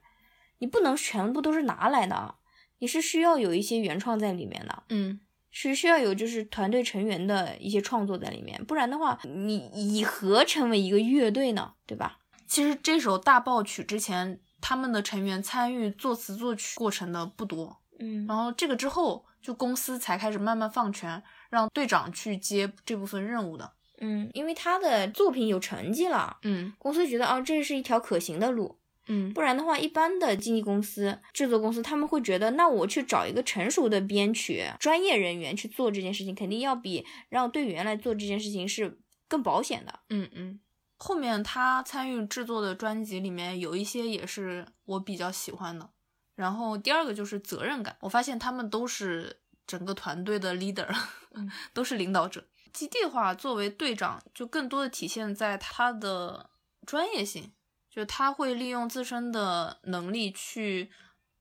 [0.58, 2.34] 你不能全部都是拿来的，
[2.78, 5.20] 你是需要有一些原创在里面的，嗯
[5.50, 11.72] 是需要有就是团队成员的一些创作在里面，不然的话，你以何成为一个乐队呢？
[11.86, 12.18] 对吧？
[12.48, 23.72] 其实这首大爆曲之前，他们的成员参与作词作曲过程的不多，嗯然后这个之后，就公司才开始慢慢放权，让队长去接这部分任务的。
[23.98, 40.00] 嗯，因为他的作品有成绩了，嗯公司觉得啊，这是一条可行的路，嗯不然的话，一般的经纪公司、制作公司他们会觉得，那我去找一个成熟的编曲专业人员去做这件事情，肯定要比让队员来做这件事情是更保险的。
[40.10, 40.60] 嗯嗯。
[40.98, 45.90] 后面他参与制作的专辑里面有一些也是我比较喜欢的。
[46.34, 50.86] 然后第二个就是责任感，我发现他们都是整个团队的 leader，、
[51.32, 52.46] 嗯 都是领导者。
[52.72, 56.50] 基地的话，作为队长，就更多的体现在他的
[56.84, 57.52] 专业性，
[57.90, 60.90] 就他会利用自身的能力去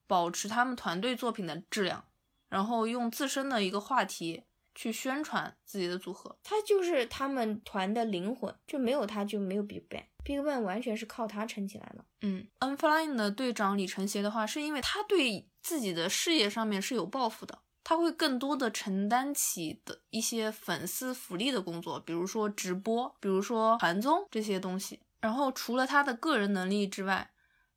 [0.08, 2.06] 保持他们团队作品的质量，
[2.48, 6.38] 然后用自身的一个话题去宣传自己的组合。
[6.44, 12.06] 他就是他们团的灵魂，就没有他就没有 Big Bang，Big Bang 完全是靠他撑起来的。
[12.22, 25.00] 嗯，Unflying 的队长李承协的话，是因为他对自己的事业上面是有抱负的，他会更多的承担起的一些粉丝福利的工作，比如说直播，比如说团综这些东西。
[25.22, 27.32] 然后除了他的个人能力之外，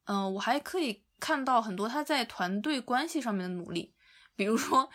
[0.05, 3.95] 嗯、我还可以看到很多他在团队关系上面的努力，
[4.37, 4.91] 比如说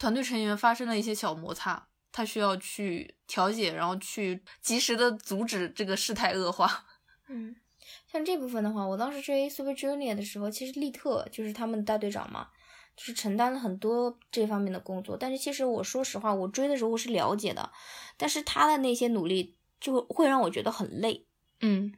[0.00, 6.86] 团队成员发生了一些小摩擦，他需要去调解，然后去及时的阻止这个事态恶化。
[7.28, 7.54] 嗯，
[8.10, 12.48] 像这部分的话，我当时追 Super Junior 的时候，其实利特就是他们大队长嘛，
[12.96, 15.16] 就是承担了很多这方面的工作。
[15.18, 17.70] 但是其实我说实话，我追的时候我是了解的，
[18.16, 21.26] 但是他的那些努力就会让我觉得很累，
[21.60, 21.94] 嗯。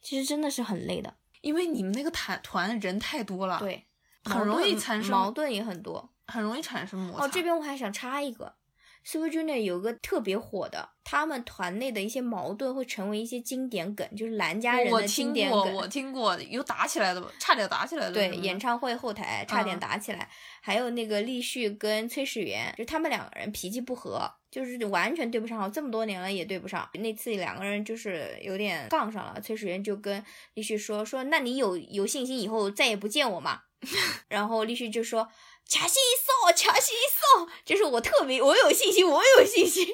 [0.00, 1.16] 其实真的是很累的。
[1.40, 3.86] 因为你们那个团团人太多了，，对，
[4.24, 6.12] 很容易产生矛盾也很多。
[6.28, 7.24] 很容易产生摩擦。
[7.24, 8.54] 哦，这边我还想插一个
[9.02, 15.74] ，Super Junior 有个特别火的，他们团内的一些矛盾会成为一些经典梗，就是蓝家人的经，典梗。
[15.74, 18.12] 我听过，有打起来的吧，差点打起来的。
[18.12, 20.28] 对，演唱会后台差点嗯打起来，
[20.60, 26.88] 还有那个厉旭跟崔始源，就他们两个人脾气不和，就是完全对不上，这么多年了也对不上。
[26.94, 30.22] 那次两个人就是有点杠上了，崔始源就跟
[30.54, 33.62] 立旭说说，那你有有信心以后再也不见我吗？
[34.28, 35.28] 然后立旭就说
[35.70, 36.92] 卡西索，卡西
[37.36, 39.86] 索，就是我特别，我有信心，我有信心。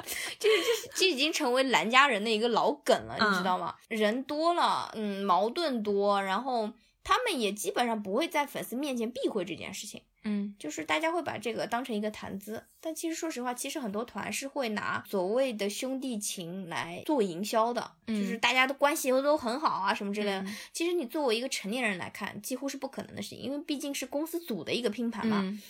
[0.38, 3.74] 就是这这已经成为兰家人的一个老梗了，你知道吗？
[3.88, 6.70] 人多了，嗯，矛盾多，然后
[7.04, 20.42] 他们也基本上不会在粉丝面前避讳这件事情，嗯就是大家会把这个当成一个谈资，但其实说实话，其实很多团是会拿所谓的兄弟情来做营销的，嗯就是大家的关系都很好啊什么之类的。
[20.42, 25.40] 嗯其实你作为一个成年人来看，几乎是不可能的事情，因为毕竟是公司组的一个拼盘嘛。
[25.42, 25.60] 嗯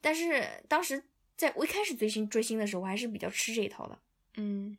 [0.00, 1.02] 但是当时
[1.36, 3.98] 在我一开始追星追星的时候，我还是比较吃这一套的。
[4.36, 4.78] 嗯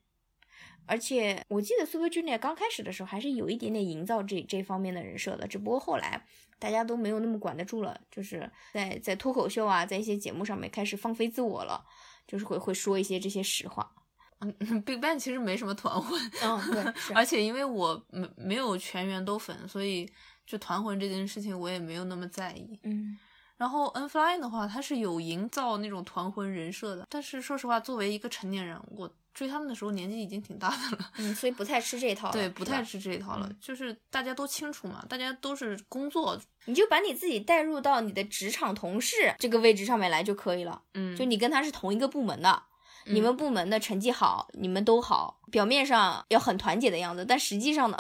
[0.90, 6.26] 而且我记得 Super Junior 刚开始的时候还是有一点点营造这这方面的人设的，只不过后来
[6.58, 11.86] 大家都没有那么管得住了，就是在在脱口秀啊，在一些节目上面开始放飞自我了，
[12.28, 13.90] 就是会会说一些这些实话。
[14.42, 20.10] 嗯，BigBang 其实没什么团魂，嗯，对， 而且因为我没没有全员都粉，所以
[20.46, 22.80] 就团魂这件事情我也没有那么在意。
[22.84, 23.18] 嗯
[23.58, 33.48] 然后 N-Flying 的话，他是有营造那种团魂人设的，但是说实话，作为一个成年人，我追他们的时候年纪已经挺大的了，嗯，所以不太吃这一套，对，不太吃这一套了。
[33.50, 42.64] 嗯就是大家都清楚嘛，大家都是工作，你就把你自己带入到你的职场同事这个位置上面来就可以了，嗯，就你跟他是同一个部门的。
[43.06, 47.98] 你们嗯部门的成绩好，你们都好，表面上要很团结的样子，但实际上呢，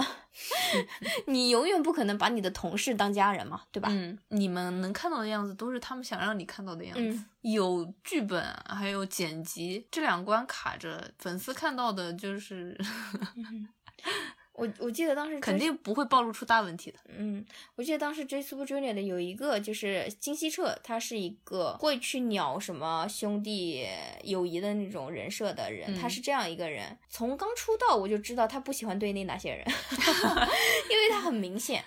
[1.27, 3.89] 你永远不可能把你的同事当家人嘛，对吧？
[3.91, 7.01] 嗯，你们能看到的样子都是他们想让你看到的样子。
[7.01, 12.77] 嗯有剧本，还有剪辑这两关卡着，粉丝看到的就是
[14.59, 16.99] 我我记得当时肯定不会暴露出大问题的。
[17.07, 17.45] 嗯，
[17.75, 23.87] 我记得当时追 Super Junior 的有一个就是金希澈，他是一个会去鸟什么兄弟
[24.23, 26.97] 友谊的那种人设的人，他嗯是这样一个人。
[27.09, 29.65] 从刚出道我就知道他不喜欢对内那些人，
[30.89, 31.83] 因为他很明显，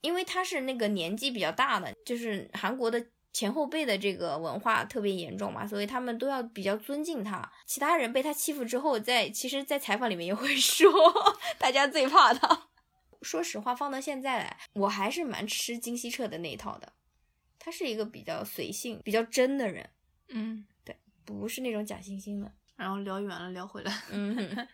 [0.00, 3.04] 因为他是那个年纪比较大的，就是韩国的。
[3.32, 7.50] 前后辈的这个文化特别严重嘛，所以他们都要比较尊敬他。
[7.66, 10.90] 其他人被他欺负之后，在其实，在采访里面也会 说，
[11.58, 12.68] 大家最怕他。
[13.22, 16.92] 说实话，放到现在来，我还是蛮吃金希澈的那一套的。
[17.58, 19.90] 他是一个比较随性、比较真的人，
[20.28, 22.50] 嗯，对不是那种假惺惺的。
[22.76, 24.02] 然后聊远了，聊回来。
[24.10, 24.68] 嗯 哼，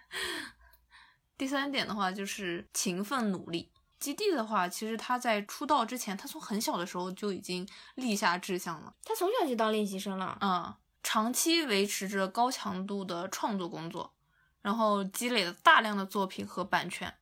[1.37, 3.73] 第三点的话就是勤奋努力。
[3.99, 8.95] 基地的话，其实他在出道之前，他从很小的时候就已经立下志向了。
[9.05, 10.37] 他从小就当练习生了。
[10.41, 14.15] 嗯，长期维持着高强度的创作工作，
[14.63, 17.15] 然后积累了大量的作品和版权。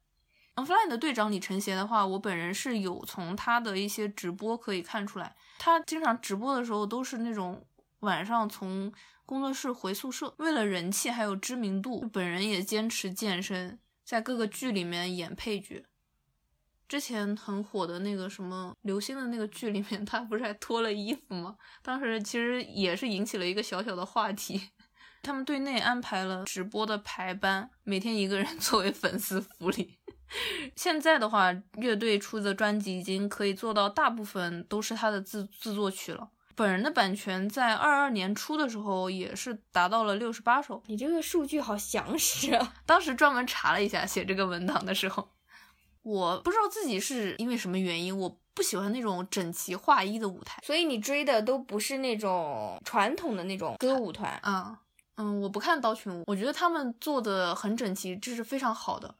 [0.56, 7.66] Unflying 的队长李承协的话，我本人是有从他的一些直播可以看出来，他经常直播的时候都是那种
[8.00, 8.92] 晚上从
[9.26, 15.84] 工作室回宿舍，为了人气还有知名度，本人也坚持健身，在各个剧里面演配角。
[16.88, 21.56] 之前很火的那个什么流星的那个剧里面，他不是还脱了衣服吗？
[21.82, 24.70] 当时其实也是引起了一个小小的话题。
[25.22, 29.98] 他们队内安排了直播的排班，每天一个人 作为粉丝福利。
[30.76, 36.28] 现在的话，乐队出的专辑已经可以做到大部分都是他的自自作曲了。
[36.56, 40.82] 本人的版权在二二年初的时候也是达到了六十八首。
[40.86, 42.74] 你这个数据好详实啊！
[42.86, 45.28] 当时专门查了一下写这个文档的时候，
[46.04, 50.62] 我不知道自己是因为什么原因，我不喜欢那种整齐划一的舞台。
[50.62, 54.38] 所以你追的都不是那种传统的那种歌舞团。
[54.42, 54.78] 啊，
[55.16, 59.14] 嗯，我不看刀群舞，我觉得他们做的很整齐，这是非常好的，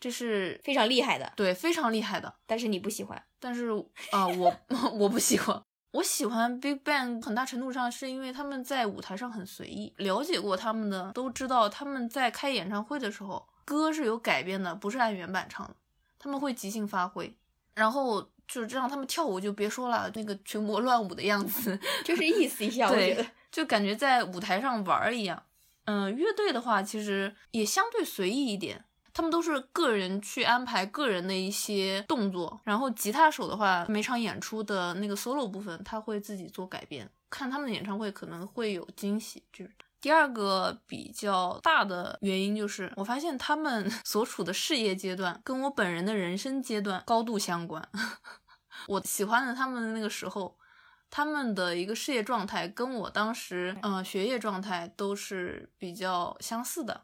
[0.00, 2.34] 这是非常厉害的，对非常厉害的。
[2.44, 3.22] 但是你不喜欢。
[3.38, 3.70] 但是
[4.10, 4.54] 啊、我
[4.98, 5.62] 我不喜欢。
[5.92, 15.74] 我喜欢 Big Bang 很大程度上是因为他们在舞台上很随意，了解过他们的都知道他们在开演唱会的时候歌是有改编的，不是按原版唱的，
[16.18, 17.34] 他们会即兴发挥，
[17.74, 25.42] 然后就是让他们跳舞就别说了，那个群魔乱舞的样子， 就是意思一下，我觉得对，就感觉在舞台上玩儿一样。
[25.84, 39.42] 嗯，乐队的话其实也相对随意一点，他们都是个人去安排个人的一些动作，然后吉他手的话，每场演出的那个 solo 部分他会自己做改编，看他们的演唱会可能会有惊喜。
[39.52, 39.70] 就是
[40.06, 47.84] 第二个比较大的原因就是，我发现他们 所处的事业阶段跟我本人的人生阶段高度相关。
[48.86, 50.56] 我喜欢的他们的那个时候，
[51.10, 57.02] 他们的一个事业状态跟我当时呃学业状态都是比较相似的，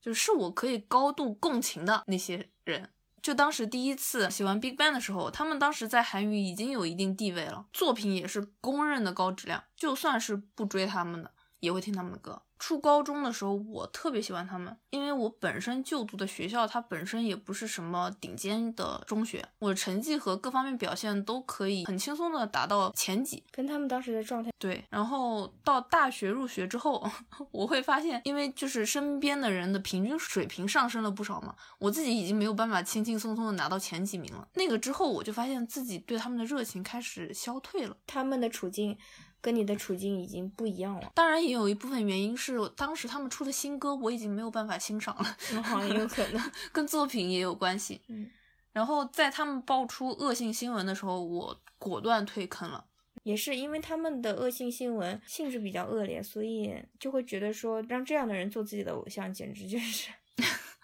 [0.00, 2.90] 就是我可以高度共情的那些人。
[3.22, 9.62] 就当时第一次喜欢 Big Bang 的时候，他们当时在韩语已经有一定地位了，作品也是公认的高质量。
[9.76, 12.42] 就算是不追他们的，也会听他们的歌。
[12.60, 23.42] 初高中的时候，我特别喜欢他们，因为我本身就读的学校，它本身也不是什么顶尖的中学，我的成绩和各方面表现都可以很轻松的达到前几。
[23.50, 27.02] 跟他们当时的状态，对，然后到大学入学之后，
[27.50, 34.46] 我会发现，因为就是身边的人的平均水平上升了不少嘛，我自己已经没有办法轻轻松松的拿到前几名了。
[34.54, 37.96] 那个之后，我就发现自己对他们的热情开始消退了。
[38.06, 38.98] 他们的处境
[39.40, 41.12] 跟你的处境已经不一样了。
[41.14, 46.50] 当然也有一部分原因是当时他们出的新歌我已经没有办法欣赏了，那好像有可能。
[46.72, 48.00] 跟作品也有关系。
[48.08, 48.30] 嗯，
[48.72, 52.84] 然后在他们爆出恶性新闻的时候，我果断退坑了。
[53.22, 60.10] 也是因为他们的恶性新闻性质比较恶劣，所以就会觉得说让这样的人做自己的偶像，简直就是。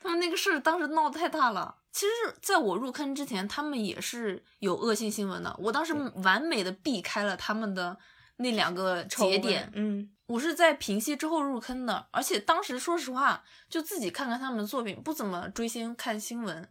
[0.00, 1.76] 他们那个事儿当时闹得太大了。
[1.92, 5.54] 其实，在我入坑之前，他们也是有恶性新闻的。
[5.58, 5.92] 我当时
[6.22, 7.98] 完美的避开了他们的
[8.36, 9.70] 那两个节点。
[9.74, 16.68] 嗯，我是在平息之后入坑的，而且当时说实话，就自己看看他们的作品，不怎么追星看新闻，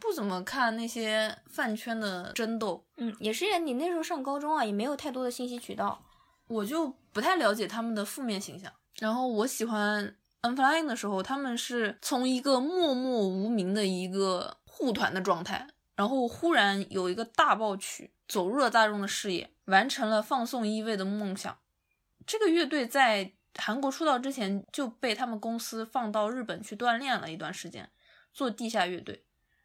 [0.00, 6.04] 不怎么看那些饭圈的争斗，嗯，也是你那时候上高中啊，也没有太多的信息渠道。
[6.48, 8.72] 我就不太了解他们的负面形象。
[8.98, 15.66] 然后我喜欢 Unflying 的时候，他们是从一个默默无名的一个护团的状态，
[15.96, 21.56] 然后忽然有一个大爆曲，走入了大众的视野，完成了放送一位的梦想。
[22.24, 27.90] 这个乐队在韩国出道之前就被他们公司放到日本去锻炼了一段时间，
[28.32, 29.24] 做地下乐队。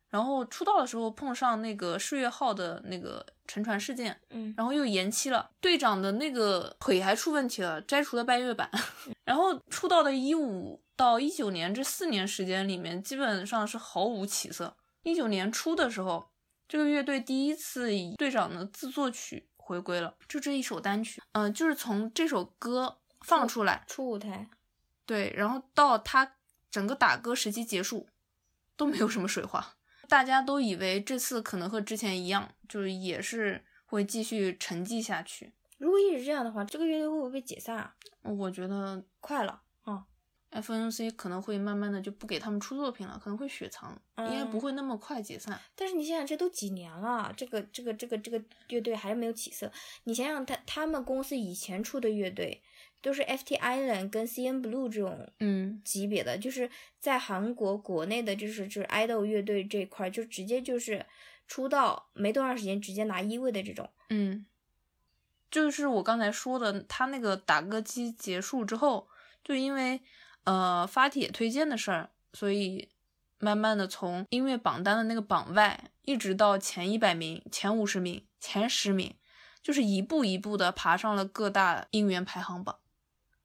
[0.10, 8.70] 然后出道的时候碰上那个世越号的那个沉船事件，嗯，然后又延期了，队长的那个腿还出问题了，摘除了半月板。
[9.32, 14.76] 然后出道的一五到一九年这四年时间里面，基本上是毫无起色。
[15.04, 16.30] 一九年初的时候，
[16.68, 24.50] 这个乐队第一次以队长的自作曲回归了，就这一首单曲，嗯、就是从这首歌放出来，出舞台。
[25.06, 26.36] 对，然后到他
[26.70, 28.10] 整个打歌时期结束，
[28.76, 29.76] 都没有什么水花。
[30.10, 35.54] 大家都以为这次可能和之前一样，就是也是会继续沉寂下去。
[35.82, 37.96] 如果一直这样的话，这个乐队会不会被解散啊？
[38.22, 40.06] 我觉得快了啊
[40.52, 45.60] ！FNC 可能会慢慢的就不给他们出作品了，可能会雪藏，应该不嗯会那么快解散。
[45.76, 49.72] 但是你想想，这都几年了，这个这个这个这个乐队还是没有起色。
[50.04, 52.62] 你想想他他们公司以前出的乐队
[53.02, 56.70] 都是 FT Island 跟 CN Blue 这种嗯级别的，就是
[57.00, 61.04] 在韩国国内的，就是就是 idol 乐队这块儿，就直接就是
[61.48, 63.90] 出道没多长时间直接拿一位的这种。
[64.10, 64.46] 嗯，
[65.52, 69.10] 就是我刚才说的，他那个打歌机结束之后，
[69.44, 70.02] 就因为
[70.46, 72.90] 呃发帖推荐的事儿，所以
[73.38, 79.14] 慢慢的从音乐榜单的那个榜外，一直到前一百名、前五十名、前十名，
[79.62, 82.80] 就是一步一步的爬上了各大音源排行榜。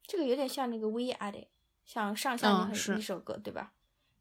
[0.05, 1.47] 这个有点像那个 We Are 的
[1.85, 3.73] 像上下嗯那是一首歌，对吧？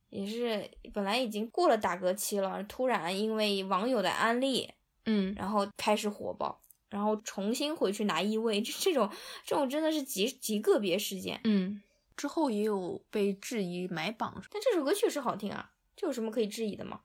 [0.09, 4.72] 也是本来已经过了打歌期了，突然因为网友的安利，
[5.05, 9.11] 嗯，然后开始火爆，然后重新回去拿一位，这这种
[9.45, 11.41] 这种真的是极极个别事件。
[11.45, 11.82] 嗯，
[12.16, 17.01] 之后也有被质疑买榜，但这首歌确实好听啊，这有什么可以质疑的吗？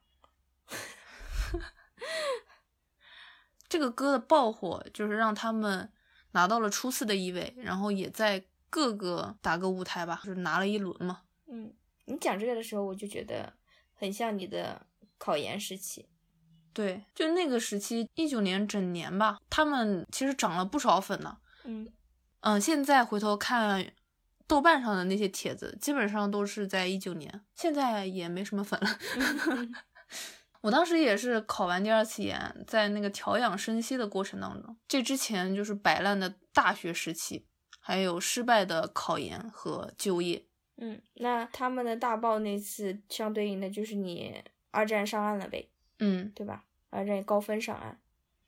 [3.68, 5.90] 这个歌的爆火，就是让他们
[6.32, 11.22] 拿到了初次的一位，然后也在各个打歌舞台吧，就是拿了一轮嘛。
[11.46, 11.74] 嗯，
[12.04, 13.54] 你讲这个的时候，我就觉得
[13.94, 14.86] 很像你的
[15.18, 16.06] 考研时期。
[16.72, 21.38] 对，就那个时期，一九年整年吧，他们其实涨了不少粉呢。
[21.64, 21.88] 嗯，
[22.40, 23.92] 嗯，现在回头看
[24.46, 28.98] 豆瓣上的那些帖子，基本上都是在一九年，现在也没什么粉了。
[30.62, 37.44] 我当时也是考完第二次研，在那个调养生息的过程当中，这之前就是摆烂的大学时期，
[37.80, 40.46] 还有失败的考研和就业。
[40.76, 45.68] 嗯，那他们的大爆那次相对应的就是你二战上岸了呗，
[46.04, 46.64] 嗯，对吧？
[46.90, 47.96] 二战高分上岸。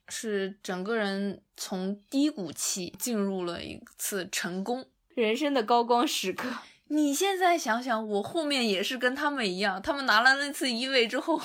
[0.08, 4.86] 是整个人从低谷期进入了一次成功。
[5.14, 6.48] 人生的高光时刻。
[6.88, 11.40] 你现在想想，我后面也是跟他们一样，他们拿了那次一位之后，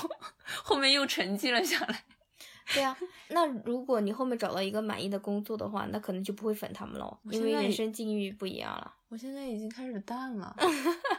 [0.63, 2.03] 后面又沉寂了下来。
[2.73, 2.97] 对啊，
[3.29, 8.93] 那如果你后面找到一个满意的工作的话，那可能就不会粉他们了，我因为人生境遇不一样了。
[9.07, 10.55] 我现在已经开始淡了。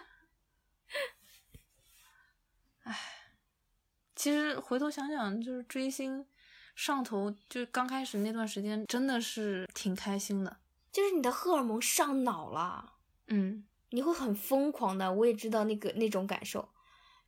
[4.21, 6.27] 其实回头想想，就是追星
[6.75, 10.59] 上头，就刚开始那段时间，真的是挺开心的。
[10.93, 12.97] 就是你的荷尔蒙上脑了，
[13.29, 15.11] 嗯你会很疯狂的。
[15.11, 16.69] 我也知道那个那种感受，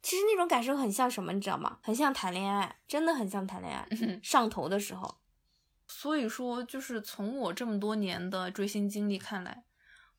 [0.03, 1.79] 其实那种感受很像什么，你知道吗？
[1.83, 3.89] 很像谈恋爱，真的很像谈恋爱。
[4.23, 5.17] 上头的时候，
[5.89, 9.65] 所以说，就是从我这么多年的追星经历看来，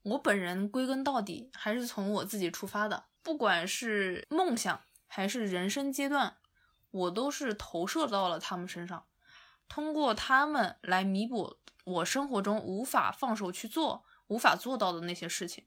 [0.01, 3.03] 我本人归根到底还是从我自己出发的。
[3.21, 6.38] 不管是梦想还是人生阶段，
[6.93, 9.03] 我都是投射到了他们身上，
[9.67, 15.63] 通过他们来弥补我生活中无法放手去做、无法做到的那些事情。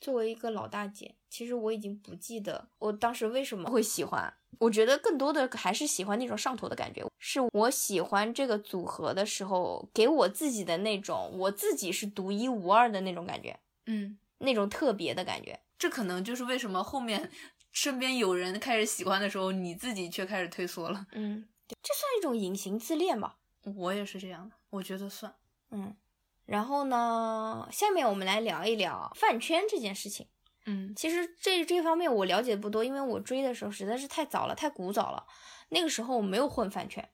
[0.00, 4.32] 作为一个老大姐，其实我已经不记得我当时为什么会喜欢。
[4.58, 15.60] 我觉得更多的还是喜欢那种上头的感觉，是我喜欢这个组合的时候，给我自己的那种我自己是独一无二的那种感觉，嗯，那种特别的感觉。
[15.78, 17.28] 这可能就是为什么后面
[17.72, 21.06] 身边有人开始喜欢的时候，你自己却开始退缩了。
[21.12, 21.48] 嗯，
[21.82, 23.38] 这算一种隐形自恋吧。
[23.76, 25.34] 我也是这样的，我觉得算。
[25.70, 25.96] 嗯，
[26.44, 30.26] 然后呢，下面我们来聊一聊饭圈这件事情。
[30.64, 35.26] 嗯其实这这方面我了解不多，因为我追的时候实在是太早了，太古早了。
[35.70, 37.08] 那个时候我没有混饭圈，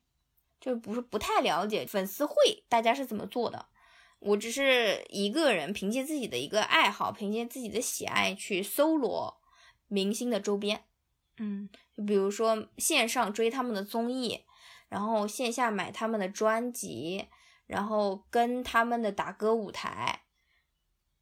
[0.61, 2.35] 就不是不太了解粉丝会
[2.69, 3.69] 大家是怎么做的。
[4.19, 9.38] 我只是一个人凭借自己的一个爱好，凭借自己的喜爱去搜罗
[9.89, 10.85] 明星的周边，
[11.39, 11.69] 嗯。
[11.97, 14.45] 就比如说线上追他们的综艺，
[14.89, 17.27] 然后线下买他们的专辑，
[17.67, 20.21] 然后跟他们的打歌舞台，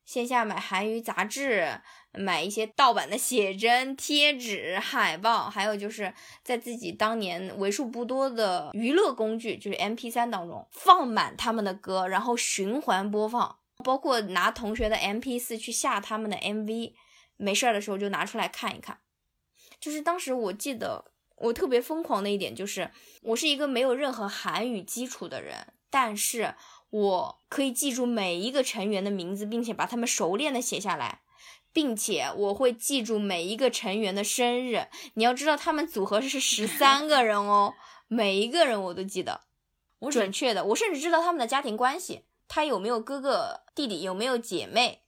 [0.04, 1.80] 线下买韩娱杂志，
[2.12, 6.12] 买一些盗版的写真、贴纸、海报，还有就是
[6.42, 16.92] 在自己当年为数不多的娱乐工具，就是 M P 三当中放满他们的歌，然后循环播放，包括拿同学的 M P 四去下他们的 MV，
[17.36, 18.98] 没事儿的时候就拿出来看一看。
[19.78, 21.04] 就是当时我记得
[21.36, 22.90] 我特别疯狂的一点就是，
[23.22, 26.54] 我是一个没有任何韩语基础的人，但是
[26.90, 31.20] 我可以记住每一个成员的名字，并且把他们熟练的写下来，
[31.72, 34.86] 并且我会记住每一个成员的生日。
[35.14, 37.74] 你要知道，他们组合是十三个人哦，
[38.08, 39.42] 每一个人我都记得，
[39.98, 45.02] 我准确的，我甚至知道他们的家庭关系，他有没有哥哥弟弟，有没有姐妹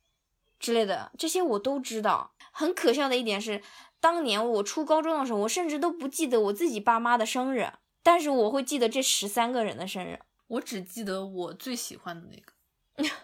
[0.59, 2.34] 之类的，这些我都知道。
[2.52, 3.62] 很可笑的一点是，
[4.00, 10.18] 当年我初高中的时候，我甚至都不记得我自己爸妈的生日，但是我会记得这十三个人的生日。
[10.48, 12.52] 我只记得我最喜欢的那个。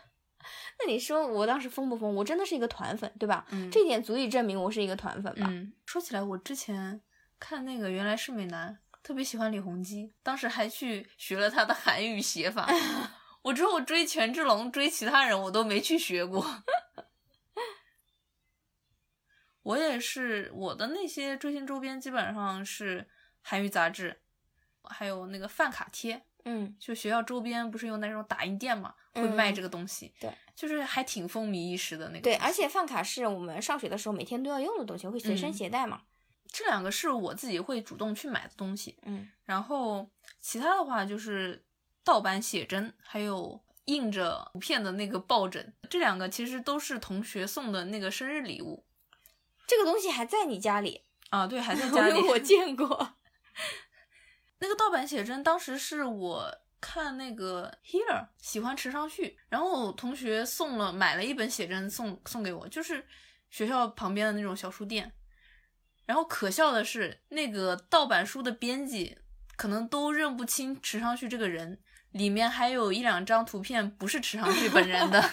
[0.78, 2.14] 那你说我当时疯不疯？
[2.16, 3.46] 我真的是一个团粉，对吧？
[3.50, 5.46] 嗯这一点足以证明我是一个团粉吧。
[5.48, 7.00] 嗯，说起来，我之前
[7.38, 12.68] 看那个原来是美男，特别喜欢李弘基，当时还去学了他的韩语写法。
[13.42, 16.44] 我之后追权志龙，追其他人我都没去学过。
[19.64, 23.08] 我也是，我的那些追星周边基本上是
[23.42, 24.20] 韩娱杂志，
[24.82, 26.22] 还有那个饭卡贴。
[26.44, 30.12] 嗯，就学校周边不是有那种打印店嘛，会卖这个东西。
[30.20, 32.20] 对，就是还挺风靡一时的那个。
[32.20, 36.02] 对，而且饭卡是我们上学的时候每天都要用的东西，会随身嗯携带嘛。
[36.52, 38.98] 这两个是我自己会主动去买的东西。
[39.04, 40.10] 嗯然后
[40.40, 41.64] 其他的话就是
[42.04, 48.84] 盗版写真，还有印着图片的那个抱枕，这两个其实都是同学送的那个生日礼物
[49.66, 51.46] 这个东西还在你家里，啊。
[51.46, 52.20] 对，还在家里。
[52.28, 53.16] 我见过。
[54.60, 63.06] 那个盗版写真当时是我看那个 Here 喜欢池上旭，然后同学送了买了一本写真送送给我，就是
[63.50, 65.12] 学校旁边的那种小书店。
[66.06, 69.18] 然后可笑的是，那个盗版书的编辑
[69.56, 75.30] 可能都认不清池上旭这个人，里面还有一两张图片不是池上旭本人的，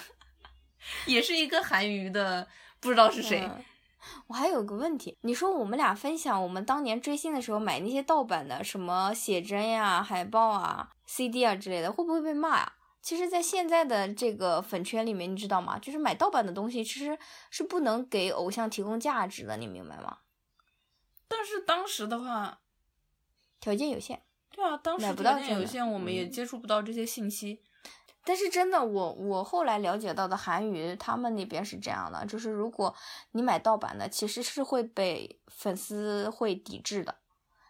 [1.05, 2.47] 也是一个韩娱的，
[2.79, 3.41] 不知道是谁。
[3.41, 3.63] 嗯
[4.27, 12.73] 我还有个问题，你说我们俩分享我们当年追星的时候买那些盗版的什么写真呀、海报啊、CD 啊之类的，会不会被骂呀？
[13.01, 15.79] 其实，在现在的这个粉圈里面，你知道吗？
[15.79, 17.17] 就是买盗版的东西，其实
[17.49, 20.19] 是不能给偶像提供价值的，你明白吗？
[21.27, 22.59] 但是当时的话，
[23.59, 24.21] 条件有限。
[24.51, 27.63] 对啊，当时不到条件有限，我们也嗯接触不到这些信息。
[28.23, 32.93] 但是真的，我我后来了解到的韩娱，他们那边是这样的，就是如果
[33.31, 37.15] 你买盗版的，其实是会被粉丝会抵制的，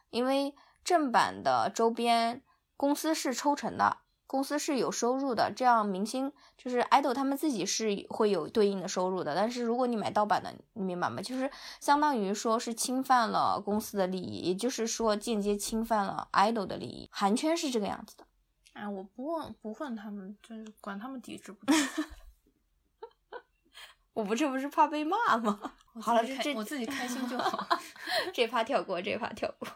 [0.09, 2.41] 因为正版的周边
[2.75, 3.97] 公司是抽成的，
[4.27, 9.33] 公司是有收入的，这样明星就是 idol 他们自己是会有对应的收入的。
[9.35, 11.21] 但是如果你买盗版的，你明白吗？
[11.21, 11.49] 就是
[11.79, 17.09] 相当于说是侵犯了公司的利益，也就是说间接侵犯了 idol 的利益。
[17.11, 18.25] 韩圈是这个样子的。
[18.73, 22.05] 哎，我不问不问他们，就是管他们抵制不抵制。
[24.13, 25.73] 我不这不是怕被骂吗？
[26.01, 27.67] 好了，这我自己开心就好。
[28.33, 29.67] 这趴跳过，这趴跳过。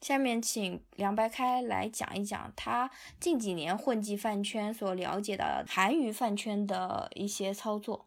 [0.00, 8.06] 下面请凉白开来讲一讲他近几年混迹饭圈所了解的韩娱饭圈的一些操作。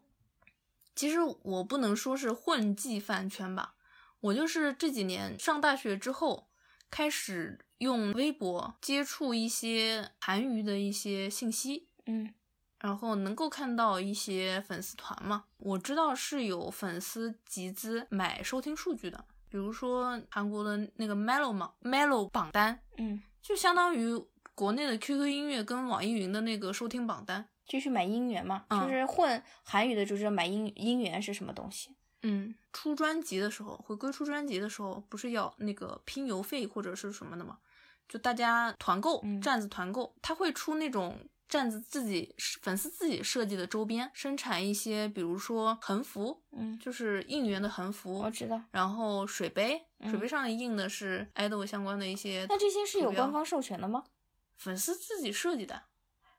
[0.96, 3.74] 其实我不能说是混迹饭圈吧，
[4.20, 6.48] 我就是这几年上大学之后，
[6.90, 12.32] 开始用微博接触一些韩娱的一些信息，嗯
[12.78, 15.44] 然后能够看到一些粉丝团嘛。
[15.56, 24.14] 我知道是有粉丝集资买收听数据的，比如说韩国的那个 Melo 嘛，Melo 榜单，嗯，就相当于
[24.54, 27.48] 国内的 QQ 音乐跟网易云的那个收听榜单。
[27.66, 31.96] 继续买音源嘛，嗯就是混韩语的就知道买音音源是什么东西。
[32.24, 37.58] 嗯，出专辑的时候，回归出专辑的时候，不是要那个拼邮费或者是什么的吗？
[38.08, 41.18] 就大家团购，嗯站子团购，他会出那种
[41.48, 48.60] 站子自己粉丝自己设计的周边，生产一些，比如说横幅，嗯，就是应援的横幅，我知道。
[48.70, 54.04] 然后水杯，水嗯杯上印的是爱豆相关的一些，那这些是有官方授权的吗？
[54.56, 55.82] 粉丝自己设计的，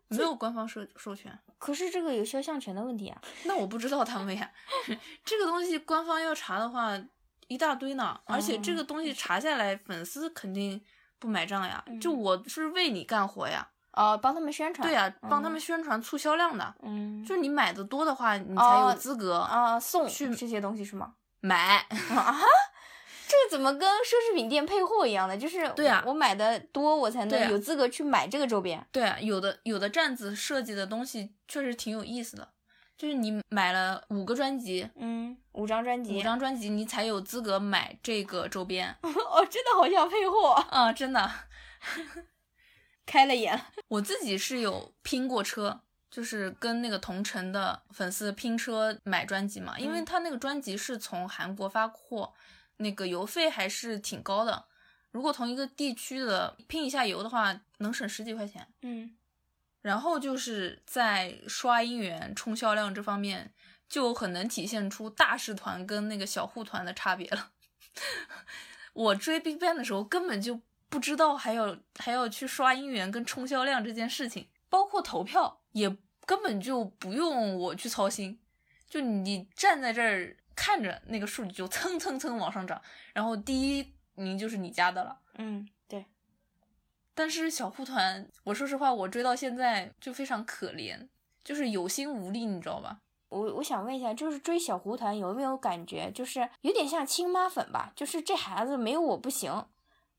[0.10, 1.38] 没有官方授授权。
[1.58, 3.20] 可是这个有肖像权的问题啊。
[3.46, 4.50] 那我不知道他们呀，
[5.26, 6.92] 这个东西官方要查的话
[7.48, 10.82] 一大堆呢，而且这个东西查下来，粉丝肯定
[11.20, 11.84] 不买账呀。
[12.02, 14.88] 就嗯我是为你干活呀，哦，帮他们宣传。
[14.88, 16.76] 对呀，帮他嗯们宣传促销量的。
[16.84, 21.14] 嗯，就你买的多的话，你才有哦资格啊，送去这些东西是吗？
[21.40, 21.78] 买。
[22.16, 22.36] 啊，
[23.28, 25.38] 这个怎么跟奢侈品店配货一样的？
[25.38, 28.86] 就是对啊我买的多，我才能有资格去买这个周边。
[28.92, 32.50] 对啊，有的有的站子设计的东西确实挺有意思的，
[32.98, 38.96] 就是你买了五个专辑，嗯，五张专辑，五张专辑，你才有资格买这个周边。
[39.02, 41.32] 哦，真的好像配货，啊，真的，
[43.06, 43.60] 开了眼。
[43.88, 52.34] 我自己是有拼过车，就是跟那个同城的粉丝拼车买专辑嘛，因为嗯他那个专辑是从韩国发货，
[52.78, 54.66] 那个邮费还是挺高的。
[55.12, 58.68] 如果同一个地区的拼一下邮的话，能省十几块钱。
[58.82, 59.16] 嗯，
[59.82, 63.54] 然后就是在刷音源、冲销量这方面，
[63.88, 67.52] 就很能体现出大势团跟那个小户团的差别了。
[68.94, 70.60] 我追 BigBang 的时候，根本就
[70.90, 75.96] 不知道还要还要去刷音源跟冲销量这件事情，包括投票也
[76.26, 78.40] 根本就不用我去操心，
[78.96, 82.82] 就你站在这儿看着那个数据就蹭蹭蹭往上涨，
[83.12, 85.20] 然后第一名就是你家的了。
[85.34, 86.06] 嗯，对，
[87.14, 91.10] 但是小户团，我说实话，我追到现在就非常可怜，
[91.44, 93.02] 就是有心无力，你知道吧？
[93.28, 97.92] 我我想问一下，就是追小胡团有没有感觉，就是有点像亲妈粉吧？
[97.98, 99.66] 就是这孩子没有我不行，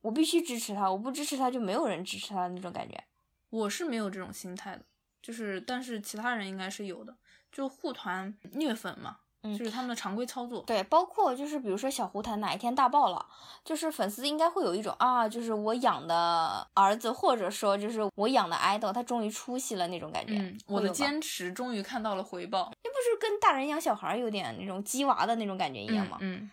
[0.03, 3.03] 我必须支持他，我不支持他就没有人支持他的那种感觉。
[3.49, 4.85] 我是没有这种心态的，
[5.22, 7.16] 就是但是其他人应该是有的，
[7.57, 10.63] 就护团虐粉嘛，嗯就是他们的常规操作。
[10.67, 13.27] 对，包括就是比如说小胡谈哪一天大爆了，
[13.65, 20.35] 就是粉丝应该会有一种啊，就是我养的儿子，或者说就是我养的 idol，他终于出息了那种感觉。
[20.37, 26.19] 嗯，我的坚持终于看到了回报，那不是跟大人养小孩儿有点那种鸡娃的那种感觉一样吗？
[26.21, 26.51] 嗯嗯。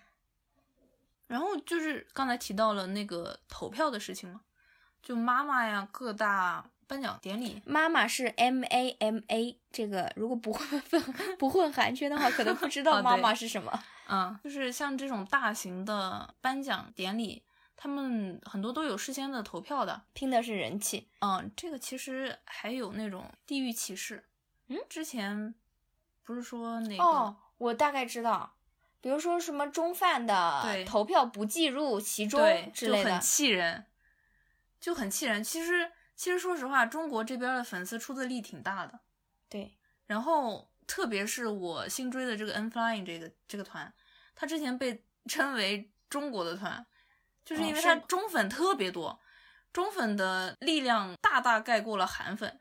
[1.28, 4.39] 然后就是刚才提到了那个投票的事情嘛，
[5.01, 10.84] 就妈妈呀，各大颁奖典礼，妈妈是 M A M A，这个如果不混
[11.38, 13.84] 不混韩圈的话，可能不知道啊妈妈是什么。
[14.09, 17.43] 嗯， 就是像这种大型的颁奖典礼，
[17.75, 20.03] 他们很多都有事先的投票的。
[20.13, 21.07] 拼的是人气。
[21.21, 24.25] 嗯，这个其实还有那种地域歧视。
[24.67, 25.55] 嗯，之前
[26.23, 28.55] 不是说那个、哦，我大概知道，
[29.01, 32.41] 比如说什么中饭的投票不计入其中，
[32.73, 33.09] 之类的。
[33.09, 33.86] 就很气人，
[34.79, 35.43] 就很气人。
[35.43, 35.91] 其实，
[36.24, 39.01] 其实说实话，中国这边的粉丝出的力挺大的。
[39.49, 43.93] 对，然后，特别是我新追的这个 N Flying 这个这个团，
[44.34, 46.86] 他之前被 称为中国的团，
[47.43, 49.19] 就是因为他中粉特别多，
[49.74, 52.57] 中粉的力量大大盖过了韩粉。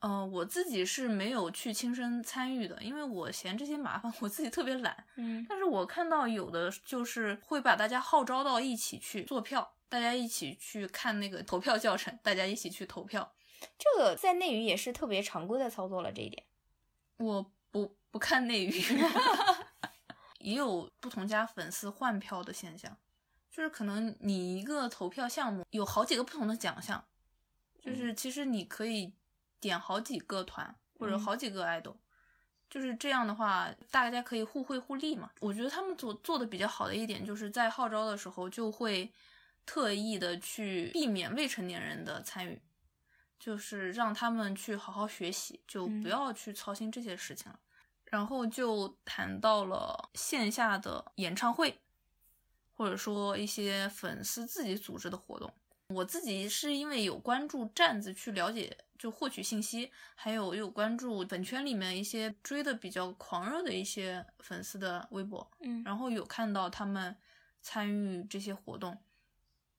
[0.00, 5.06] 呃，我自己是没有去亲身参与的，因为我嫌这些麻烦， 我自己特别懒。
[5.14, 13.34] 嗯，但是我看到有的就是会把大家号召到一起去做票，大家一起去看那个投票教程，大家一起去投票。
[13.78, 16.44] 这个在内娱也是特别常规的操作了，这一点。
[17.18, 18.70] 我不不看内娱，
[20.40, 22.96] 也有不同家粉丝换票的现象，
[23.50, 27.02] 就是可能你一个投票项目有好几个不同的奖项，
[27.80, 29.14] 就是其实你可以
[29.58, 31.96] 点好几个团或者嗯好几个 idol，、
[32.68, 35.30] 就是这样的话，大家可以互惠互利嘛。
[35.40, 39.10] 我觉得他们做做的比较好的一点，就是在号召的时候就会
[39.66, 42.62] 特意的去避免未成年人的参与，
[43.38, 47.58] 就是让他们去好好学习，就嗯不要去操心这些事情了。
[48.04, 51.80] 然后就谈到了线下的演唱会，
[52.72, 55.52] 或者说一些粉丝自己组织的活动。
[55.88, 67.16] 我自己是因为有关注站子去了解，就获取信息，还有有关注本圈里面一些追的比较狂热的一些粉丝的微博，嗯然后有看到他们
[67.62, 68.96] 参与这些活动，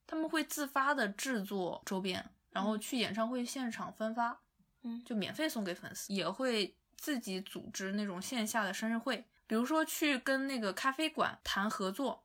[0.07, 4.39] 他们会自发的制作周边，然后去演唱会现场分发，
[4.83, 12.23] 嗯就免费送给粉丝，也会自己组织那种线下的生日会，比如说去跟那个咖啡馆谈合作，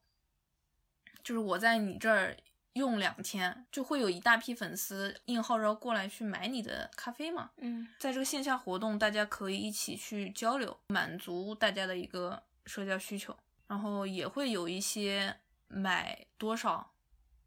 [1.22, 2.36] 就是我在你这儿
[2.74, 7.50] 用两天，就会有一大批粉丝应号召过来去买你的咖啡嘛。
[7.58, 13.36] 嗯在这个线下活动，大家可以一起去交流，满足大家的一个社交需求。
[13.66, 15.34] 然后也会有一些
[15.68, 16.91] 买多少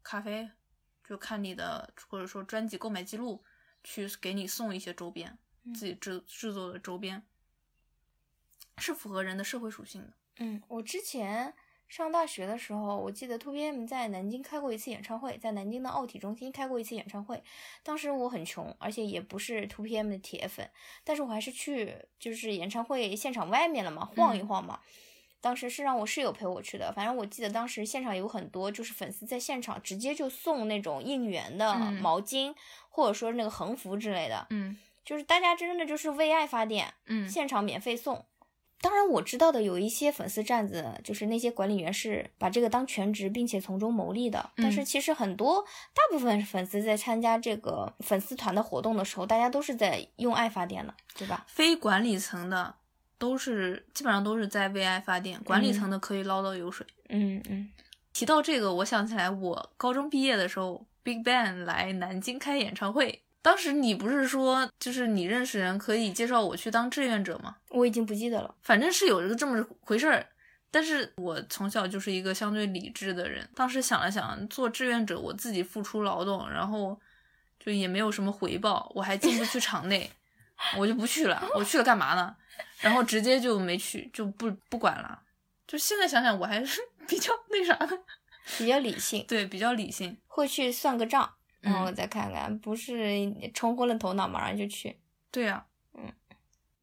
[0.06, 0.48] 咖啡，
[1.02, 3.42] 就看你的或者说专辑购买记录，
[3.82, 5.36] 去给你送一些周边，
[5.74, 7.24] 自己制制作的周边，
[8.78, 10.12] 是符合人的社会属性的。
[10.36, 11.52] 嗯，我之前
[11.88, 17.42] 上大学的时候，我记得 2PM 在南京开过一次演唱会，在南京的奥体中心开过一次演唱会。
[17.82, 20.70] 当时我很穷，而且也不是 2PM 的铁粉，
[21.02, 24.80] 但是我还是去就是演唱会现场外面了嘛，晃一晃嘛。
[25.40, 32.54] 当时是让我室友陪我去的，反正我记得当时现场有很多就是粉丝在现场直接就送那种应援的嗯毛巾，
[32.88, 38.24] 或者说那个横幅之类的，嗯就是大家真的就是为爱发电，嗯现场免费送。
[38.78, 44.50] 当然，我知道的有一些粉丝站子，就是那些管理员是把这个当全职，并且从中牟利的。
[44.56, 45.62] 但是嗯其实很多
[45.94, 51.46] 大部分粉丝在参加这个粉丝团的活动的时候，大家都是在用爱发电的，对吧？
[51.48, 52.74] 非管理层的
[53.18, 56.86] 都是基本上都是在为爱发电，管理层的可以捞到油水。
[57.08, 57.70] 嗯嗯
[58.12, 63.22] 提到这个，我想起来我高中毕业的时候，Big Bang 来南京开演唱会。
[63.42, 67.56] 当时你不是说，就是你认识人可以介绍我去当志愿者吗？
[67.70, 68.54] 我已经不记得了。
[68.62, 70.26] 反正是有一个这么回事儿。
[70.68, 76.98] 但是我从小就是一个相对理智的人，当时想了想，做志愿者我自己付出劳动，然后
[77.60, 80.10] 就也没有什么回报，我还进不去场内，
[80.76, 81.42] 我就不去了。
[81.54, 82.34] 我去了干嘛呢？
[82.80, 85.22] 然后直接就没去，就不不管了。
[85.66, 87.98] 就现在想想，我还是 比较那啥的，
[88.58, 90.16] 比较理性，对，比较理性。
[90.26, 94.98] 会去算个账，然后嗯再看看，不是冲昏了头脑马上就去。
[95.30, 96.12] 对呀、嗯，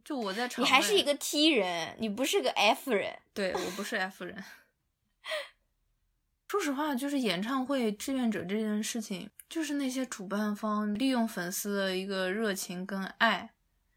[0.03, 3.19] 就我在场你还是一个 T 人，你不是个 F 人。
[3.33, 4.43] 对我不是 F 人。
[6.49, 13.52] 说实话，就是演唱会志愿者这件事情，就是那些主办方利用粉丝的一个热情跟爱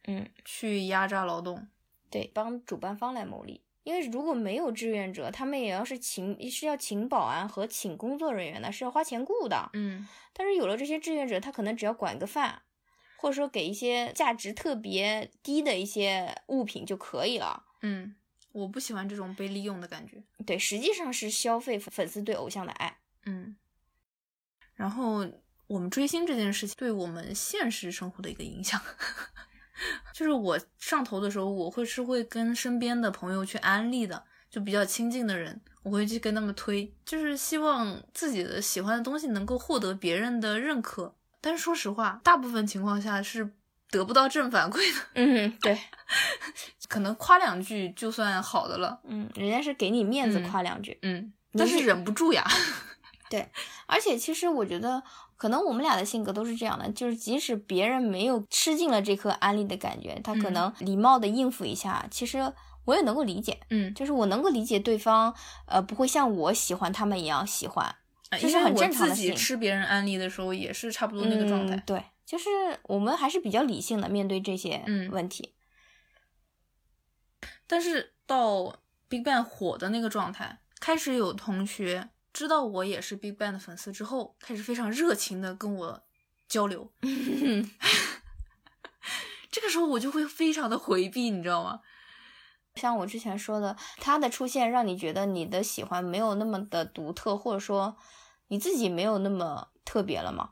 [0.06, 1.68] 嗯，去压榨劳动。
[2.10, 3.62] 对，帮主办方来牟利。
[3.82, 9.70] 因为如果没有志愿者，他们也要是请是要请保安和请工作人员的，是要花钱雇的。
[9.74, 12.62] 嗯但是有了这些志愿者，他可能只要管个饭，
[13.16, 17.64] 或者说给一些价值特别低的一些物品就可以了。
[17.82, 18.16] 嗯，
[18.50, 20.22] 我不喜欢这种被利用的感觉。
[20.44, 22.98] 对，实际上是消费粉丝对偶像的爱。
[23.24, 23.56] 嗯，
[24.74, 25.26] 然后
[25.68, 28.80] 我们追星这件事情对我们现实生活的一个影响，
[30.12, 41.14] 就是我上头的时候，我会是会跟身边的朋友去安利的，就比较亲近的人，我会去跟他们推，就是希望自己的喜欢的东西能够获得别人的认可。
[41.40, 43.48] 但是说实话，大部分情况下是
[43.90, 45.78] 得不到正反馈的，嗯，对，
[46.88, 48.98] 可能夸两句就算好的了。
[49.04, 50.98] 嗯，人家是给你面子嗯夸两句。
[51.02, 52.44] 嗯，但是忍不住呀。
[53.30, 53.48] 对，
[53.86, 55.02] 而且其实我觉得，
[55.36, 62.52] 可能我们俩的性格都是这样的，就是即使别人没有吃尽了这颗安利的感觉，他可嗯能礼貌的应付一下，其实
[62.84, 65.34] 我也能够理解，嗯，就是我能够理解对方，
[65.66, 67.94] 呃，不会像我喜欢他们一样喜欢，
[68.38, 71.76] 这是很正常的事情吃别人安利的时候也是差不多那个状态。
[71.76, 71.82] 嗯。
[71.84, 72.48] 对，就是
[72.84, 75.54] 我们还是比较理性的面对这些嗯问题。
[77.66, 78.76] 但是到
[79.08, 86.02] Big Bang 火的那个状态，开始有同学知道我也是 Big Bang 的粉丝之后，开始非常热情的跟我
[86.46, 86.92] 交流。
[89.50, 91.80] 这个时候我就会非常的回避，你知道吗？
[92.74, 97.96] 像我之前说的，他的出现让你觉得你的喜欢没有那么的独特，或者说
[98.48, 100.50] 你自己没有那么特别了吗？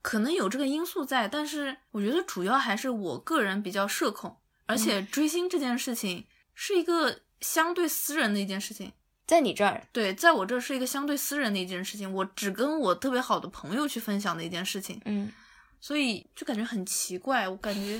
[0.00, 8.92] 可能有这个因素在，但是我觉得主要还是我个人比较社恐，而且追星这件事情是一个相对私人的一件事情。
[9.26, 15.32] 在你这儿，对，在我这儿是一个相对私人的一件事情，我只跟我特别好的朋友去分享的一件事情，嗯
[15.80, 17.48] 所以就感觉很奇怪。
[17.48, 17.98] 我感觉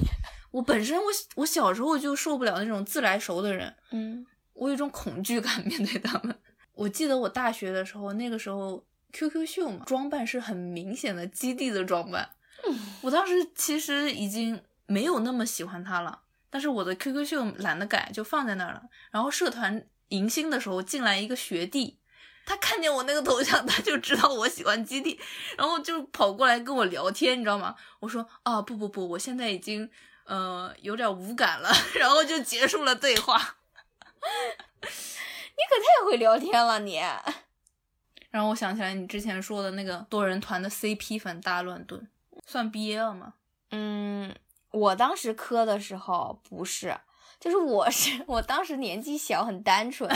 [0.51, 1.05] 我本身我
[1.37, 6.35] 我小时候就受不了那种自来熟的人，嗯我有一种恐惧感面对他们。
[6.75, 12.29] 我记得我大学的时候，那个时候 QQ 秀嘛，装扮是很明显的基地的装扮。
[13.03, 18.83] 我当时其实已经没有那么喜欢他了，但是我的 QQ 秀懒得改，就放在那儿了。
[19.11, 19.85] 然后社团
[20.15, 21.99] 迎新的时候进来一个学弟，
[22.47, 25.19] 他看见我那个头像， 他就知道我喜欢基地，
[25.57, 27.75] 然后就跑过来跟我聊天，你知道吗？
[28.01, 29.91] 我说啊不不不，我现在已经
[30.25, 33.57] 呃有点无感了， 然后就结束了对话。
[34.27, 37.01] 你可太会聊天了你。
[38.31, 42.09] 然后我想起来你之前说的那个多人团的 CP 粉大乱炖，
[42.47, 43.35] 算毕业了吗？
[43.71, 44.35] 嗯，
[44.73, 46.99] 我当时磕的时候不是，
[47.45, 50.11] 就是我是 我当时年纪小，很单纯，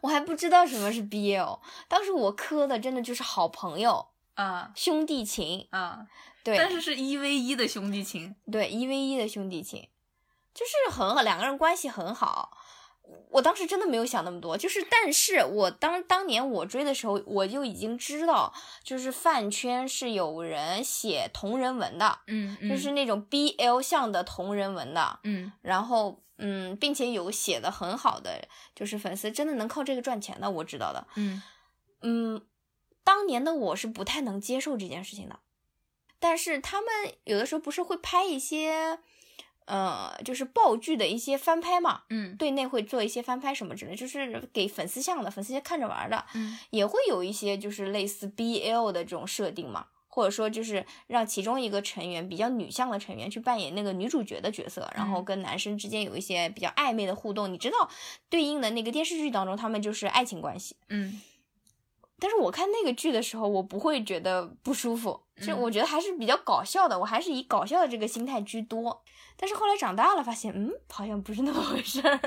[0.00, 1.60] 我还不知道什么是 BL。
[1.86, 6.08] 当时我磕的真的就是好朋友、啊兄弟情，啊，
[6.42, 8.34] 对，但是是一 v 一的兄弟情。
[8.50, 9.90] 对一 v 一的兄弟情，
[10.52, 12.58] 就是很好，两个人关系很好。
[13.30, 18.52] 我当时真的没有想那么多，就是，但是我当当年我追的时候，我就已经知道，
[18.84, 25.50] 就是饭圈是有人写同人文的，嗯嗯，就是那种 BL 向的同人文的，嗯。
[25.62, 31.06] 然后嗯，并且有写的很好的，就是粉丝真的能靠这个赚钱的，我知道的。
[31.16, 31.42] 嗯。
[32.02, 32.42] 嗯，
[33.02, 35.38] 当年的我是不太能接受这件事情的，
[36.18, 36.90] 但是他们
[37.24, 38.98] 有的时候不是会拍一些，
[39.66, 57.52] 呃，就是爆剧的一些翻拍嘛，嗯对内会做一些翻拍什么之类，就是给粉丝向的，粉丝看着玩的，嗯也会有一些就是类似 BL 的这种设定嘛，或者说就是让其中一个成员比较女向的成员去扮演那个女主角的角色，然后嗯跟男生之间有一些比较暧昧的互动。
[57.52, 57.88] 你知道，
[58.28, 60.76] 对应的那个电视剧当中，他们就是爱情关系。
[60.88, 61.20] 嗯
[62.18, 69.02] 但是我看那个剧的时候，我不会觉得不舒服，就嗯我觉得还是比较搞笑的，我还是以搞笑的这个心态居多。
[69.42, 72.20] 但是后来长大了，发现嗯，好像不是那么回事儿。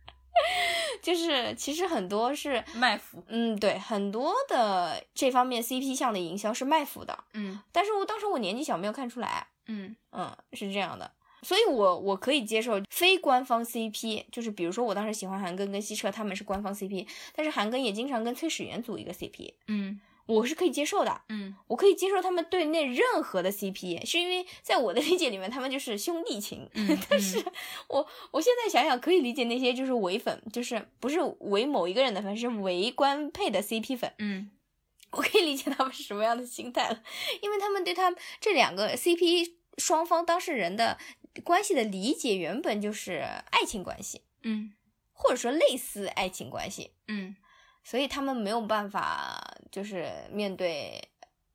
[1.00, 9.96] 就是其实很多是卖腐，嗯，对，很多的这方面 CP 项的营销是卖腐的，嗯但是我当时我年纪小没有看出来，嗯。
[10.12, 11.10] 嗯，是这样的，
[11.40, 21.54] 所以我我可以接受非官方 CP，就是比如说我当时喜欢韩庚跟希澈他们是官方 CP，但是韩庚也经常跟崔始源组一个 CP，嗯我是可以接受的，嗯。
[21.68, 26.68] 我可以接受他们对内任何的 CP，是因为在我的理解里面，他们就是兄弟情。
[26.74, 27.44] 嗯， 但是
[27.88, 34.12] 我我现在想想，可以理解那些就是伪粉，就是不是伪某一个人的粉，是伪官配的 CP 粉。
[34.18, 34.50] 嗯。
[35.12, 37.02] 我可以理解他们是什么样的心态了，
[37.40, 40.98] 因为他们对他们这两个 CP 双方当事人的
[41.44, 44.72] 关系的理解原本就是爱情关系，嗯。
[45.18, 47.36] 或者说类似爱情关系，嗯
[47.86, 51.08] 所以他们没有办法就是面对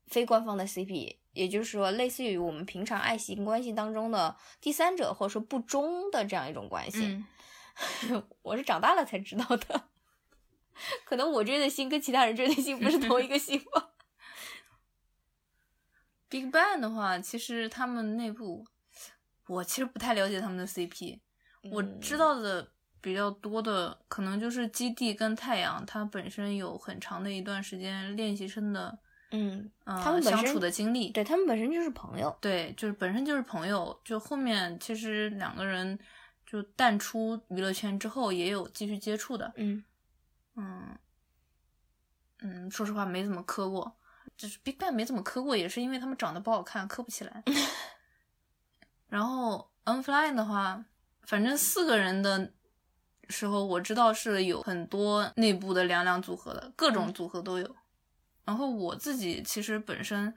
[0.08, 7.04] 非官方的 CP，也就是说类似于我们平常爱情关系当中的第三者或者说不忠的这样一种关系。
[7.04, 7.28] 嗯
[8.44, 9.90] 我是长大了才知道的，
[11.04, 13.90] 可能我追的星跟其他人追的星不是同一个星吧。
[16.30, 18.66] Big Bang 的话，其实他们内部，
[19.48, 21.20] 我其实不太了解他们的 CP，
[21.72, 22.71] 我嗯知道的
[23.02, 28.98] 比较多的，可能就是基地跟太阳，它本身有很长的一段时间练习生的，
[29.32, 32.38] 嗯，呃，他们相处的经历，对他们本身就是朋友。
[32.40, 35.98] 对，就是本身就是朋友，就后面其实两个人
[36.46, 39.84] 就淡出娱乐圈之后，也有继续接触的，嗯
[40.56, 40.98] 嗯
[42.42, 43.98] 嗯，说实话没怎么磕过，
[44.38, 47.44] 就是 Big Bang 没怎么磕过，也是因为他们长得不好看，磕不起来。
[49.10, 50.86] 然后 Unfly 的话，
[51.24, 52.54] 反正四个人的
[53.32, 57.76] 时候，我知道是有很多内部的两两组合的，各种嗯组合都有。
[58.44, 60.34] 然后我自己其实本身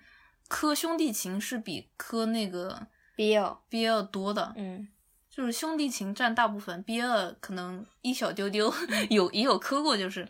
[0.47, 2.87] 磕兄弟情是比磕那个
[3.17, 4.89] ，BL，BL 多的，嗯
[5.29, 8.73] 就是兄弟情占大部分，BL 可能一小丢丢，
[9.11, 10.29] 有也有磕过，就是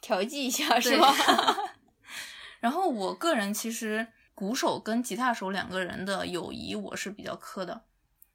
[0.00, 1.12] 调剂一下是对吧？
[2.60, 7.82] 然后我个人其实鼓手跟吉他手两个人的友谊我是比较磕的，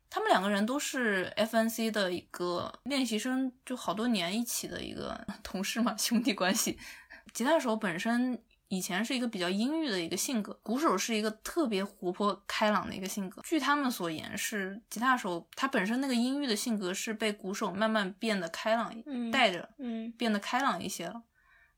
[0.10, 6.80] 他们两个人都是 FNC 的一个练习生，就好多年一起的一个同事嘛，兄弟关系。
[7.34, 13.40] 吉他手本身以前是一个比较阴郁的一个性格，鼓手是一个特别活泼开朗的一个性格。
[13.44, 21.22] 据他们所言，是吉他手他本身那个阴郁的性格是被鼓手慢慢变得开朗，嗯带着嗯，变得开朗一些了。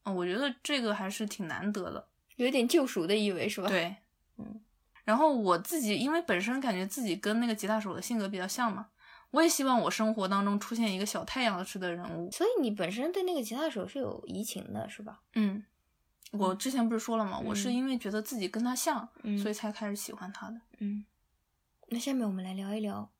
[0.03, 2.07] 嗯，我觉得这个还是挺难得的。
[2.37, 3.97] 有点救赎的意味是吧？，对，
[4.37, 4.61] 嗯。
[5.11, 8.87] 然后我自己因为本身感觉自己跟那个吉他手的性格比较像嘛，
[9.31, 12.31] 我也希望我生活当中出现一个小太阳式的人物。
[12.31, 15.19] 所以你本身对那个吉他手是有移情的是吧？
[15.33, 15.61] 嗯，
[16.31, 17.37] 我之前不是说了吗？
[17.43, 20.61] 我是嗯因为觉得自己跟他像，嗯所以才开始喜欢他的。
[20.79, 21.03] 嗯，
[21.89, 23.11] 那下面我们来聊一聊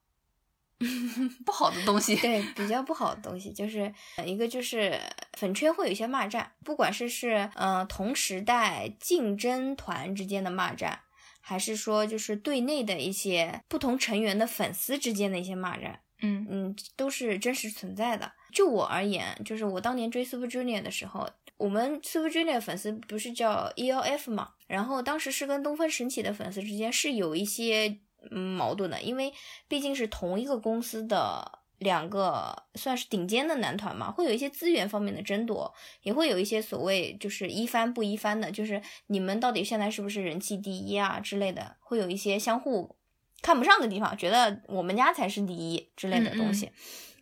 [1.45, 4.97] 不好的东西， 对比较不好的东西，就是呃一个就是
[5.33, 11.01] 粉圈会有一些骂战，不管是是呃同时代竞争团之间的骂战，
[11.41, 18.31] 还是说就是队内的一些不同成员的粉丝之间的一些骂战，嗯嗯，都是真实存在的。
[18.53, 21.27] 就我而言，就是我当年追 Super Junior 的时候，
[21.57, 29.33] 我们 Super Junior 粉丝不是叫 ELF 嘛，然后当时是跟东方神起的粉丝之间是有一些嗯矛盾的，因为
[29.67, 35.73] 毕竟是同一个公司的两个算是顶尖的男团嘛，会有一些资源方面的争夺，
[36.03, 42.95] 也会有一些所谓就是一番不一番的，就是你们到底现在是不是人气第一啊之类的，会有一些相互
[43.41, 46.69] 看不上的地方，觉得我们家才是第一之类的东西。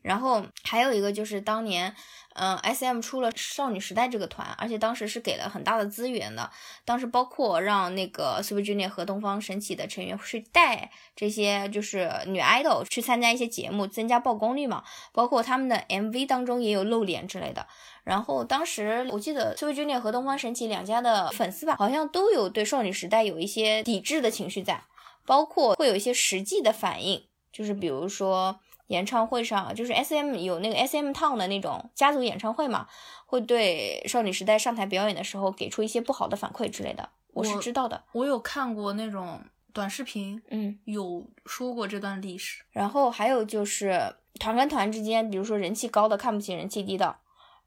[0.01, 1.93] 然后还有一个就是当年，
[2.35, 6.49] 嗯、s M 出了少女时代这个团，而且当时是给了很大的资源的。
[6.85, 14.83] 当时包括让那个 Super Junior 和东方神起的成员去带这些就是女 idol 去参加一些节目，增加曝光率嘛。
[15.11, 17.67] 包括他们的 MV 当中也有露脸之类的。
[18.05, 24.81] 然后当时我记得 Super Junior 和东方神起两家的粉丝吧，好像都有对少女时代有一些抵制的情绪在，
[25.25, 28.61] 包括会有一些实际的反应，就是比如说。
[28.89, 32.87] 演唱会上，就是 S M 有那个 S M Town 的那种家族演唱会嘛，
[33.25, 38.03] 会对少女时代上台表演的时候给出一些不好的反馈之类的，我是知道的。
[38.11, 39.41] 我有看过那种
[39.73, 42.63] 短视频，嗯，有说过这段历史。
[42.71, 47.15] 然后还有就是团跟团之间，比如说人气高的看不起人气低的，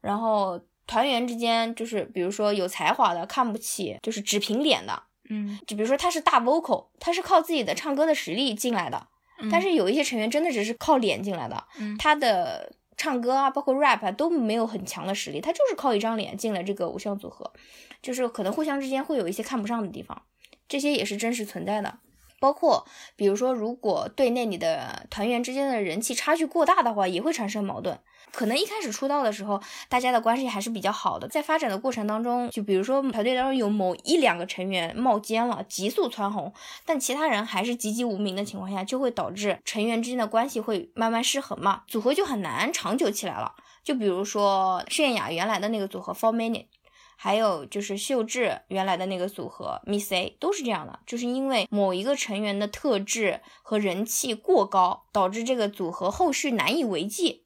[0.01, 9.07] 然后团员之间就是比如说有才华的看不起就是只凭脸的，嗯，就比如说他是大 vocal，他是靠自己的唱歌的实力进来的，
[9.51, 17.51] 但是有一些成员真的只是靠脸进来的，嗯他的唱歌啊，包括 rap 啊都没有很强的实力，他就是靠一张脸进了这个偶像组合，
[18.01, 20.21] 就是可能互相之间会有一些看不上的地方，
[20.67, 21.99] 这些也是真实存在的。
[22.39, 22.85] 包括
[23.15, 27.97] 比如说，如果队内你的团员之间的人气差距过大的话，也会产生矛盾。
[28.33, 36.51] 可能一开始出道的时候，大家的关系还是比较好的，在发展的过程当中，就比如说团队当中有某一两个成员冒尖了，急速蹿红，
[36.83, 43.53] 但其他人还是籍籍无名的情况下，就会导致成员之间的关系会慢慢失衡嘛，组合就很难长久起来了。
[43.83, 46.65] 就比如说泫雅原来的那个组合 Four Minute。
[47.15, 57.42] 还有就是秀智原来的那个组合 Miss A 都是这样的，就是因为某一个成员的特质和人气过高，导致这个组合后续难以为继。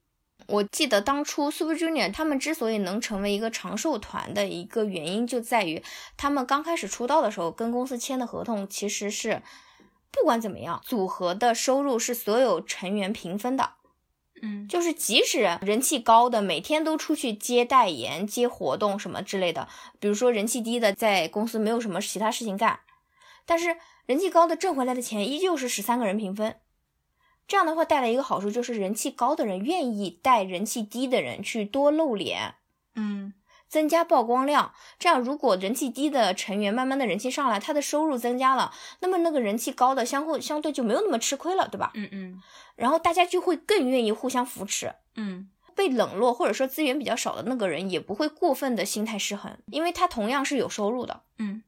[0.47, 5.83] 我记得当初 Super Junior 他们之所以能成为一个长寿团的一个原因，就在于
[6.15, 9.41] 他们刚开始出道的时候跟公司签的合同其实是，
[10.11, 13.71] 不管怎么样，组合的收入是所有成员平分的。
[14.41, 19.67] 嗯，就是即使人气高的每天都出去接代言、接活动什么之类的，
[19.99, 22.79] 比如说人气低的在公司没有什么其他事情干，
[23.45, 23.75] 但是
[24.05, 26.55] 人气高的挣回来的钱依旧是十三个人平分。
[27.47, 32.55] 这样的话带来一个好处就是人气高的人愿意带人气低的人去多露脸，
[32.95, 33.33] 嗯，
[33.69, 34.73] 增加曝光量。
[34.99, 41.91] 这样如果人气低的成员慢慢的人气上来，他的收入增加了，那么那个人气高的相互相对就没有那么吃亏了，对吧？
[41.95, 42.41] 嗯嗯
[42.75, 44.93] 然后大家就会更愿意互相扶持。
[45.15, 51.21] 嗯被冷落或者说资源比较少的那个人也不会过分的心态失衡，因为他同样是有收入的。
[51.37, 51.61] 嗯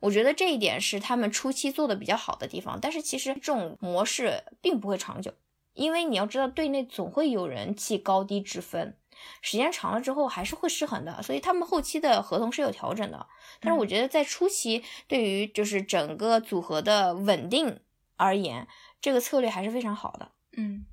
[0.00, 5.32] 我觉得这一点是他们初期做的比较好的地方，但是其实这种模式并不会长久，
[5.74, 8.96] 因为你要知道队内总会有人气高低之分，
[9.40, 13.26] 时间长了之后还是会失衡的，所以他们后期的合同是有调整的。
[13.60, 17.80] 但是我觉得在初期对于就是整个组合的稳定
[18.16, 18.68] 而言，
[19.00, 20.32] 这个策略还是非常好的。
[20.52, 20.84] 嗯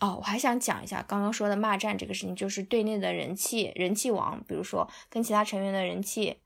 [0.00, 6.40] 哦，我还想讲一下刚刚说的骂战这个事情，就是队内的人气人气王，比如说跟其他成员的人气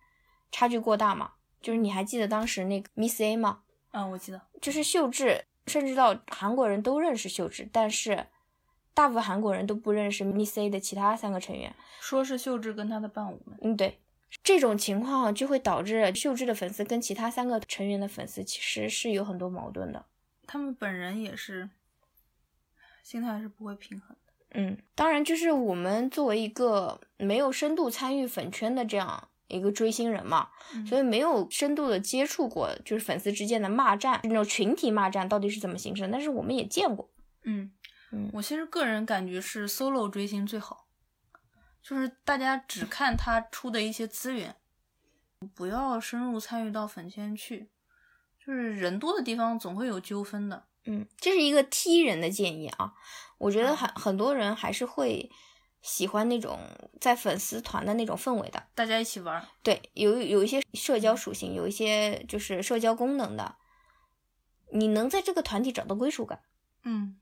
[0.51, 1.33] 差距过大嘛。
[1.61, 3.61] 就是你还记得当时那个 Miss A 吗？
[3.91, 4.41] 嗯，我记得。
[4.61, 8.27] 就是秀智，甚至到韩国人都认识秀智，但是
[8.95, 11.75] 大部分韩国人都不认识 Miss A 的其他三个成员。
[12.01, 13.59] 说是秀智跟她的伴舞们。
[13.63, 13.99] 嗯，对，
[14.45, 20.07] 这种情况就会导致秀智的粉丝跟其他三个成员的粉丝其实是有很多矛盾的。
[20.47, 21.69] 他们本人也是
[23.03, 24.33] 心态是不会平衡的。
[24.53, 37.11] 嗯，当然，就是我们作为一个没有深度参与粉圈的这样一个追星人嘛，嗯所以没有深度的接触过，就是粉丝之间的骂战，那种群体骂战到底是怎么形成，但是我们也见过。
[37.45, 37.73] 嗯
[38.13, 40.87] 嗯我其实个人感觉是 solo 追星最好，
[41.83, 44.57] 就是大家只看他出的一些资源，
[45.55, 47.71] 不要深入参与到粉圈去。
[48.39, 50.65] 就是人多的地方总会有纠纷的。
[50.87, 52.95] 嗯，这是一个踢人的建议啊，
[53.37, 55.31] 我觉得嗯很很多人还是会
[55.83, 56.59] 喜欢那种
[57.01, 58.63] 在粉丝团的那种氛围的。
[58.75, 63.57] 大家一起玩儿，对，有有一些社交属性，有一些就是社交功能的，
[64.73, 66.41] 你能在这个团体找到归属感。
[66.85, 67.19] 嗯。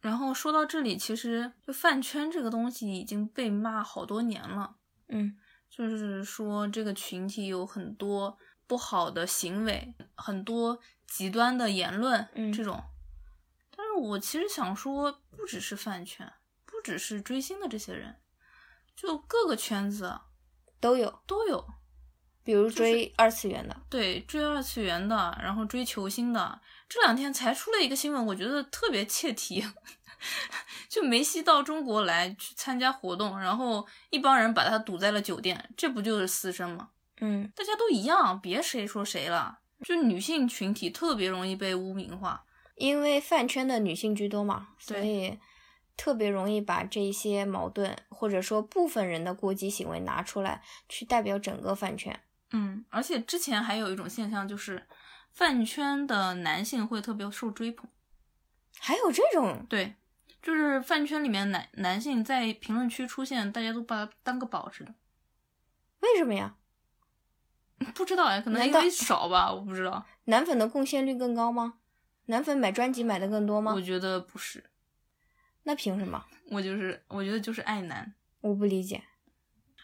[0.00, 4.76] 然后说到这里，其实就饭圈这个东西已经被骂好多年了，
[5.08, 5.38] 嗯
[5.70, 12.84] 就是说这个群体有很多不好的行为，很多极端的言论，嗯这种。
[13.74, 16.43] 但是我其实想说，不只是饭圈，不
[16.84, 18.14] 只是追星的这些人，
[18.94, 20.20] 就各个圈子
[20.78, 21.66] 都有，都有。
[22.44, 23.74] 比如追二次元的。
[23.88, 29.64] 对，追二次元的，然后追球星的，这两天才出了一个新闻，我觉得特别切题。
[30.90, 36.90] 就梅西到中国来去参加活动，然后一帮人把他堵在了酒店，这不就是私生吗？
[37.20, 39.60] 嗯大家都一样，别谁说谁了。
[39.84, 42.44] 就女性群体特别容易被污名化，
[42.76, 45.38] 因为饭圈的女性居多嘛，所以
[45.96, 52.20] 特别容易把这些矛盾或者说部分人的过激行为拿出来，去代表整个饭圈。
[52.50, 54.86] 嗯，而且之前还有一种现象，就是
[55.32, 57.88] 饭圈的男性会特别受追捧。
[58.78, 59.94] 还有这种，对，
[60.42, 64.94] 就是饭圈里面男男性在评论区出现，大家都把他当个宝似的。
[66.00, 66.56] 为什么呀？
[67.94, 70.04] 不知道呀，可能因为少吧，我不知道。
[70.24, 71.74] 男粉的贡献率更高吗？
[72.26, 73.80] 男粉买专辑买的更多吗我？
[73.80, 74.64] 觉得不是，
[75.64, 76.24] 那凭什么？
[76.50, 78.14] 我就是我觉得就是爱男。
[78.40, 79.02] 我不理解。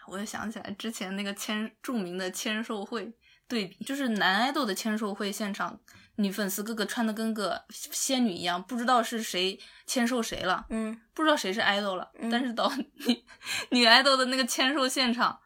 [0.07, 3.13] 我又想起来之前那个签著名的签售会
[3.47, 5.79] 对比，就是男爱豆的签售会现场，
[6.17, 12.11] 女粉丝个个穿的跟个仙女一样，不知道是谁签售谁了，嗯，不知道谁是爱豆了。
[12.19, 12.73] 嗯但是到
[13.07, 13.25] 女
[13.71, 15.39] 女爱豆的那个签售现场，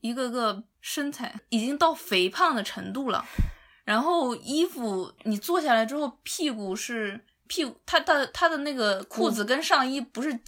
[0.00, 3.24] 一个个身材已经到肥胖的程度了，
[3.84, 10.38] 然后衣服你坐下来之后，屁股是屁股，他他他的那个裤子跟上衣不是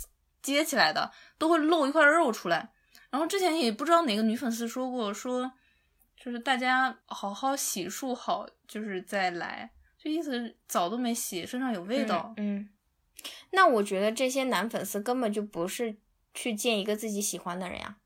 [0.42, 2.72] 接起来的，都会露一块肉出来。
[3.10, 5.50] 然后之前也不知道哪个女粉丝说过，说
[6.16, 12.34] 就是大家好好洗漱好，就是再来，就意思澡都没洗，身上有味道。
[12.36, 12.56] 嗯。
[12.56, 12.68] 嗯，
[13.50, 15.96] 那我觉得这些男粉丝根本就不是
[16.34, 17.96] 去见一个自己喜欢的人呀，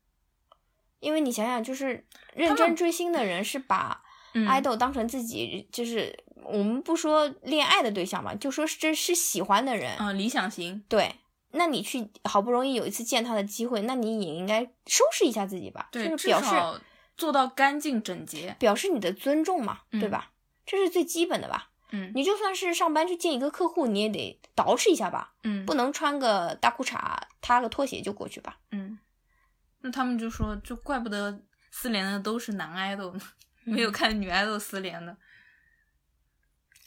[0.99, 4.03] 因为你想想，就是认真追星的人是把
[4.33, 11.15] 嗯爱豆当成自己，就是我们不说恋爱的对象嘛，就说这是喜欢的人，嗯、理想型，对。
[11.53, 16.79] 那你去好不容易有一次见他的机会，那你也应该收拾一下自己吧，对，就是表示少
[17.17, 18.55] 做到干净整洁。
[18.57, 20.31] 表示你的尊重嘛，对嗯吧？
[20.65, 21.67] 这是最基本的吧。
[21.93, 26.97] 嗯你就算是上班去见一个客户，你也得捯饬一下吧，嗯不能穿个大裤衩、
[27.41, 28.57] 踏个拖鞋就过去吧。
[28.71, 28.97] 嗯，
[29.81, 31.37] 那他们就说，就怪不得
[31.69, 33.21] 四连的都是男爱豆呢，
[33.71, 35.15] 没有看女爱豆失联的。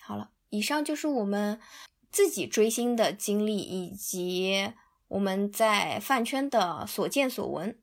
[0.01, 1.59] 好了，以上就是我们
[2.11, 4.72] 自己追星的经历，以及
[5.09, 7.78] 我们在饭圈的所见所闻。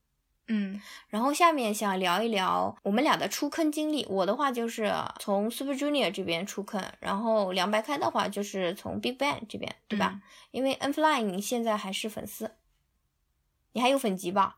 [0.48, 4.06] 嗯然后下面想聊一聊我们俩的出坑经历。
[4.10, 10.12] 我的话就是从 Super Junior 这边出坑，然后凉白开的话就是从 Big Bang 这边，对吧？
[10.14, 10.22] 嗯
[10.52, 12.52] 因为 N Fly 你现在还是粉丝，
[13.72, 14.58] 你还有粉籍吧？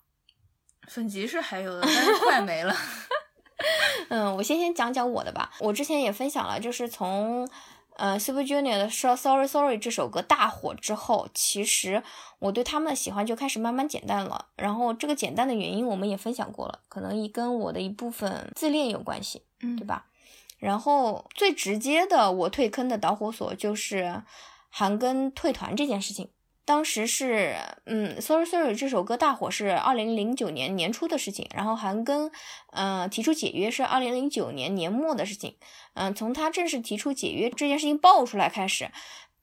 [0.88, 2.76] 粉籍是还有的，但是快没了。
[4.10, 5.52] 嗯，我先先讲讲我的吧。
[5.60, 7.48] 我之前也分享了，就是从
[7.96, 12.04] 呃 Super Junior 的《说 Sorry Sorry》这首歌大火之后，其实
[12.40, 14.48] 我对他们的喜欢就开始慢慢减淡了。
[14.56, 20.06] 然后这个减淡的原因我们也分享过了，可能也跟我的一部分自恋有关系，嗯对吧？
[20.60, 24.24] 然后最直接的我退坑的导火索就是
[24.70, 26.30] 韩庚退团这件事情。
[26.66, 32.32] 当时是，嗯，Sorry Sorry 这首歌大火是二零零九年年初的事情，然后韩庚，
[32.72, 35.58] 呃，提出解约是二零零九年年末的事情，
[35.96, 38.90] 嗯、从他正式提出解约这件事情爆出来开始，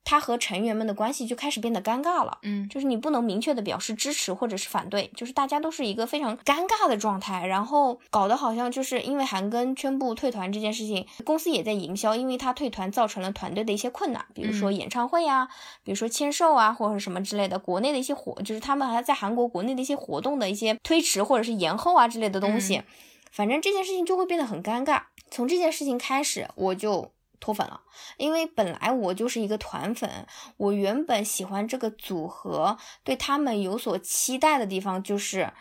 [0.03, 2.39] 他和成员们的关系就开始变得尴尬了。
[2.43, 15.47] 嗯就是你不能明确的表示支持或者是反对，就是大家都是一个非常尴尬的状态，然后搞得好像就是因为韩庚宣布退团这件事情，公司也在营销，因为他退团造成了团队的一些困难，比如说嗯演唱会啊，
[15.83, 22.83] 比如说签售啊，或者什么之类的，国内的一些活，就是他们还在韩国国内的一些活动的一些推迟或者是延后啊之类的东西，嗯
[23.31, 25.03] 反正这件事情就会变得很尴尬。
[25.29, 27.81] 从这件事情开始，我就脱粉了，
[28.15, 30.25] 因为本来我就是一个团粉，
[30.55, 35.51] 我原本喜欢这个组合，对他们有所期待的地方就是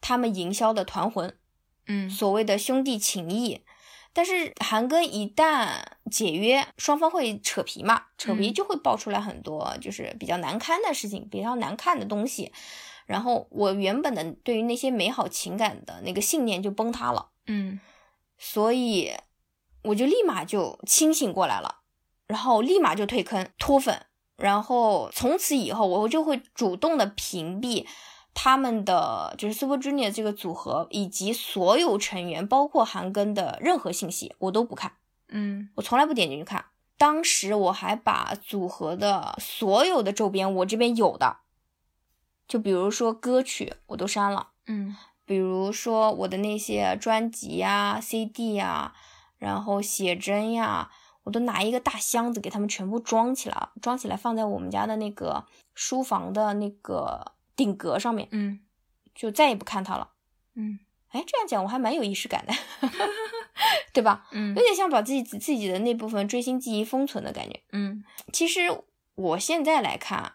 [0.00, 1.36] 他们营销的团魂，
[1.86, 3.62] 嗯所谓的兄弟情谊。
[4.16, 12.52] 但是韩庚一旦解约，双方会扯皮嘛，扯皮嗯就会爆出来很多就是比较难堪的事情，比较难看的东西。
[13.06, 17.30] 然后我原本的对于那些美好情感的那个信念就崩塌了。
[17.46, 17.80] 嗯
[18.38, 19.12] 所以
[19.84, 21.76] 我就立马就清醒过来了，
[22.26, 24.06] 然后立马就退坑脱粉，
[24.36, 27.86] 然后从此以后我就会主动的屏蔽
[28.32, 34.92] 他们的就是 Super Junior 这个组合以及所有成员，包括韩庚的任何信息我都不看，
[35.28, 36.64] 嗯我从来不点进去看。
[36.96, 41.38] 当时我还把组合的所有的周边我这边有的，
[42.48, 44.48] 就比如说歌曲我都删了。
[44.66, 44.96] 嗯
[45.26, 48.94] 比如说我的那些专辑呀、CD 呀，
[49.38, 50.90] 然后写真呀，
[51.24, 58.60] 我都拿一个大箱子给他们全部装起来了，装起来放在我们家的那个书房的那个顶格上面，嗯
[59.14, 60.10] 就再也不看它了。
[60.54, 60.78] 嗯
[61.10, 62.52] 哎，这样讲我还蛮有仪式感的，
[63.92, 64.26] 对吧？
[64.32, 67.60] 嗯有点像把自己自己的那部分追星记忆封存的感觉。
[67.70, 68.62] 嗯其实
[69.14, 70.32] 我现在来看，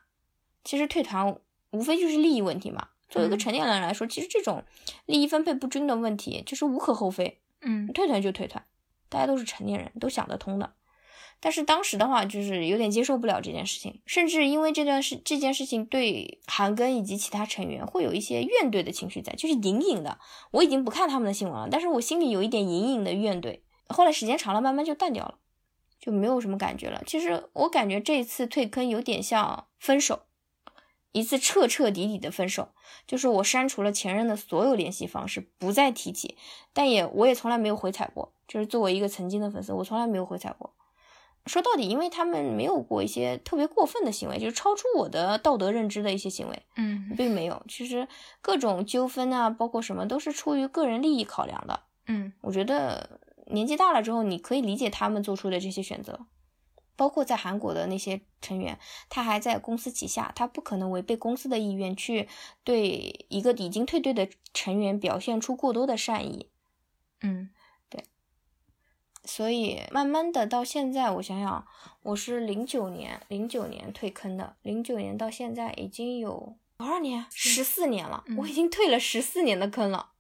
[0.63, 1.37] 其实退团
[1.71, 2.89] 无非就是利益问题嘛。
[3.09, 4.63] 作为一个嗯成年人来说，其实这种
[5.05, 8.63] 利益分配不均的问题就是无可厚非，嗯退团就退团，
[9.09, 10.73] 大家都是成年人，都想得通的。
[11.41, 20.19] 但是当时的话，就是有点接受不了这件事情，甚至因为这段事这件事情对韩庚以及其他成员会有一些怨怼的情绪在，就是隐隐的，
[20.51, 23.61] 我已经不看他们的新闻了，但是我心里有一点隐隐的怨怼。
[23.87, 25.35] 后来时间长了，慢慢就淡掉了，
[25.97, 27.01] 就没有什么感觉了。
[27.07, 30.23] 其实我感觉这一次退坑有点像分手，
[31.11, 32.69] 一次彻彻底底的分手，
[33.07, 36.37] 就是我删除了前任的所有联系方式，不再提起，
[36.73, 38.33] 但也我也从来没有回踩过。
[38.47, 40.73] 就是作为一个曾经的粉丝，我从来没有回踩过。
[41.45, 47.63] 说到底，因为他们没有过一些特别过分的行为，就是超出我的道德认知的一些行为，嗯并没有。
[47.67, 48.07] 其实
[48.41, 51.79] 各种纠纷啊，包括什么，都是出于个人利益考量的。
[52.07, 56.19] 嗯我觉得年纪大了之后，你可以理解他们做出的这些选择，
[56.99, 58.77] 包括在韩国的那些成员，
[59.07, 62.27] 他还在公司旗下，他不可能违背公司的意愿去
[62.65, 66.49] 对一个已经退队的成员表现出过多的善意。
[67.21, 67.51] 嗯
[67.89, 68.03] 对
[69.23, 71.65] 所以慢慢的到现在，我想想，
[72.03, 77.25] 我是零九年零九年退坑的，零九年到现在已经有多少年？
[77.31, 80.11] 十四年了，嗯我已经退了十四年的坑了。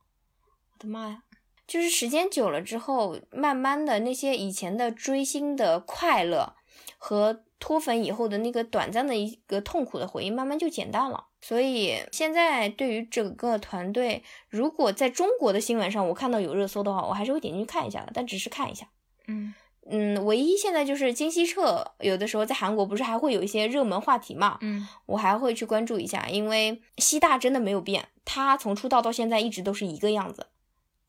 [0.71, 1.23] 我的妈呀！
[1.67, 6.55] 就是时间久了之后，慢慢的那些以前的追星的快乐
[6.99, 11.25] 和脱粉以后的那个短暂的一个痛苦的回忆，慢慢就减淡了。
[11.41, 18.87] 所以现在对于整个团队，如果在中国的新闻上我看到有热搜的话，我还是会点进去看一下的，但只是看一下。
[19.27, 19.53] 嗯
[19.89, 30.47] 嗯，唯一现在就是金希澈，有的时候在韩国不是还会有一些热门话题嘛，嗯我还会去关注一下，因为希大真的没有变，他从出道到现在一直都是一个样子，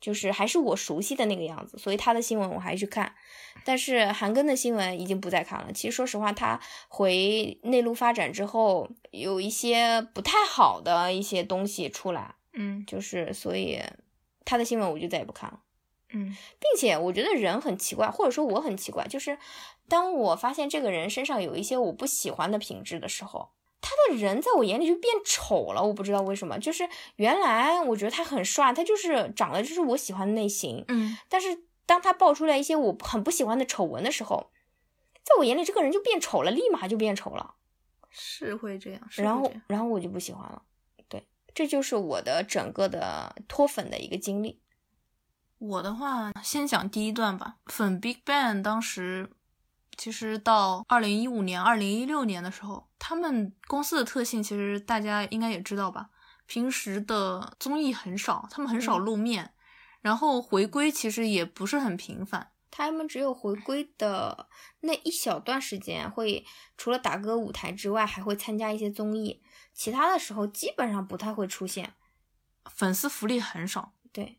[0.00, 3.14] 就是还是我熟悉的那个样子，所以他的新闻我还去看，
[3.64, 5.72] 但是韩庚的新闻已经不再看了。
[5.72, 6.58] 其实说实话，他
[6.88, 13.80] 回内陆发展之后，有一些不太好的一些东西出来，嗯就是所以
[14.44, 15.60] 他的新闻我就再也不看了。
[16.12, 19.38] 嗯并且我觉得人很奇怪，或者说我很奇怪，就是
[19.88, 23.50] 当我发现这个人身上有一些我不喜欢的品质的时候，
[23.80, 25.82] 他的人在我眼里就变丑了。
[25.82, 34.50] 我不知道为什么，就是原来我觉得他很帅，他就是长得就是我喜欢的类型，嗯但是当他爆出来一些我很不喜欢的丑闻的时候，
[35.22, 37.54] 在我眼里这个人就变丑了，立马就变丑了，
[38.10, 40.62] 是会这样，是然后然后我就不喜欢了。
[41.08, 44.60] 对，这就是我的整个的脱粉的一个经历。
[45.58, 47.56] 我的话，先讲第一段吧。
[47.66, 49.30] 粉 Big Bang 当时
[50.00, 56.08] 其实到二零一五年、二零一六年的时候，他们公司的特性其实大家应该也知道吧。
[56.46, 59.52] 平时的综艺很少，他们很少嗯露面，
[60.00, 62.50] 然后回归其实也不是很频繁。
[62.70, 64.48] 他们只有回归的
[64.80, 66.46] 那一小段时间会，
[66.78, 69.42] 除了打歌舞台之外，还会参加一些综艺，
[69.74, 71.92] 其他的时候基本上不太会出现。
[72.64, 74.38] 粉丝福利很少，对，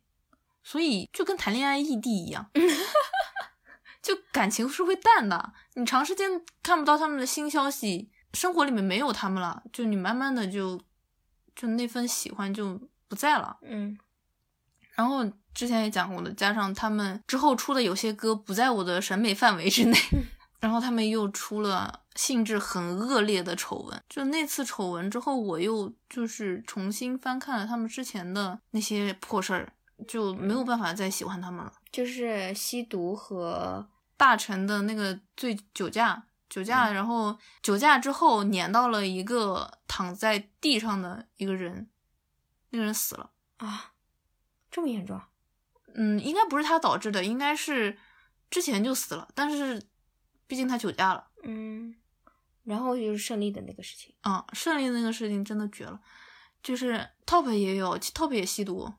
[0.64, 2.50] 所以就跟谈恋爱异地一样，
[4.02, 5.54] 就感情是会淡的。
[5.76, 10.80] 你长时间看不到他们的新消息，生活里面没有他们了，就你慢慢的就
[11.56, 13.58] 就那份喜欢就不在了。
[13.62, 13.98] 嗯
[14.94, 15.24] 然后
[15.54, 19.98] 之前也讲过的，加上他们之后出的有些歌不在我的审美范围之内，
[20.60, 24.04] 然后他们又出了性质很恶劣的丑闻。
[24.10, 29.74] 就那次丑闻之后，我又就是重新翻看了他们之前的那些破事儿，
[30.08, 31.74] 就没有办法再喜欢他们了。
[31.92, 33.88] 就是吸毒和
[34.22, 41.90] 大臣的那个醉酒驾，酒驾，然后酒驾之后撵到了一个躺在地上的一个人，
[42.70, 43.32] 那个人死了。
[43.58, 43.94] 啊，
[44.70, 45.30] 这么严重啊？
[45.96, 47.98] 嗯，应该不是他导致的，应该是
[48.52, 49.82] 之前就死了，但是
[50.46, 51.28] 毕竟他酒驾了。
[51.42, 51.96] 嗯，
[52.64, 54.14] 然后就是胜利的那个事情。
[54.22, 56.00] 啊、胜利的那个事情真的绝了，
[56.62, 58.94] 就是 Top 也有，Top 也吸毒，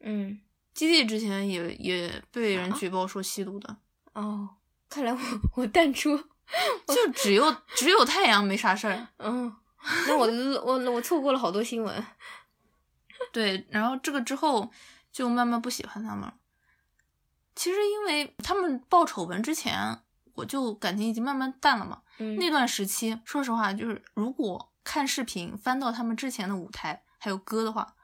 [0.00, 0.40] 嗯，
[0.72, 3.76] 基地之前也也被人啊举报说吸毒的，
[4.14, 4.48] 哦，
[4.92, 5.18] 看来我
[5.54, 6.14] 我淡出，
[6.86, 9.08] 就只有只有太阳没啥事儿。
[9.16, 9.50] 嗯，
[10.06, 10.26] 那我
[10.62, 12.04] 我我错过了好多新闻。
[13.32, 14.70] 对，然后这个之后
[15.10, 16.34] 就慢慢不喜欢他们了。
[17.56, 20.00] 其实因为他们爆丑闻之前，
[20.34, 22.02] 我就感情已经慢慢淡了嘛。
[22.18, 27.94] 嗯，那段时期，说实话，就是如果看视频翻到他们之前的舞台还有歌的话，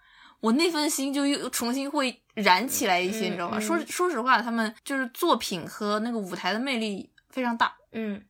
[0.40, 3.58] 我那份心就又重新会燃起来一些，嗯你知道吧？
[3.58, 7.76] 嗯说说实话，他们就是作品和那个舞台的魅力非常大。
[7.92, 8.24] 嗯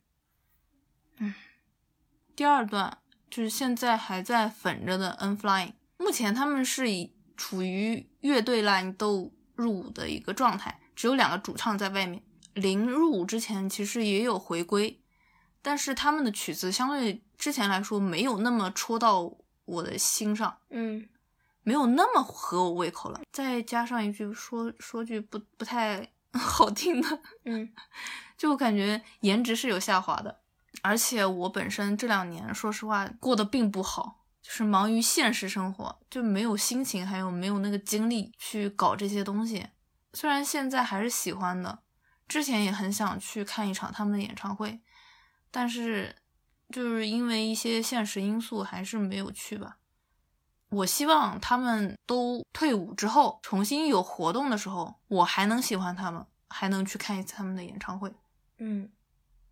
[2.35, 2.97] 第二段
[3.29, 12.23] 就是现在还在粉着的 N Flying，目前他们是以处于乐队 line 都入伍的一个状态，只有两个主唱在外面。
[12.53, 15.01] 零入伍之前其实也有回归，
[15.61, 19.31] 但是他们的曲子相对之前来说没有那么戳到
[19.65, 21.07] 我的心上，嗯
[21.63, 23.21] 没有那么合我胃口了。
[23.31, 27.71] 再加上一句说说句不不太 好听的，嗯
[28.37, 30.39] 就感觉颜值是有下滑的。
[30.81, 39.67] 而且我本身这两年，说实话过得并不好，就是忙于现实生活，就没有心情，还有没有那个精力去搞这些东西。
[40.13, 41.79] 虽然现在还是喜欢的，
[42.27, 44.79] 之前也很想去看一场他们的演唱会，
[45.51, 46.15] 但是
[46.69, 49.78] 就是因为一些现实因素，还是没有去吧。
[50.69, 58.13] 我希望他们都退伍之后，重新有活动的时候，我还能喜欢他们，还能去看一次他们的演唱会。
[58.57, 58.91] 嗯，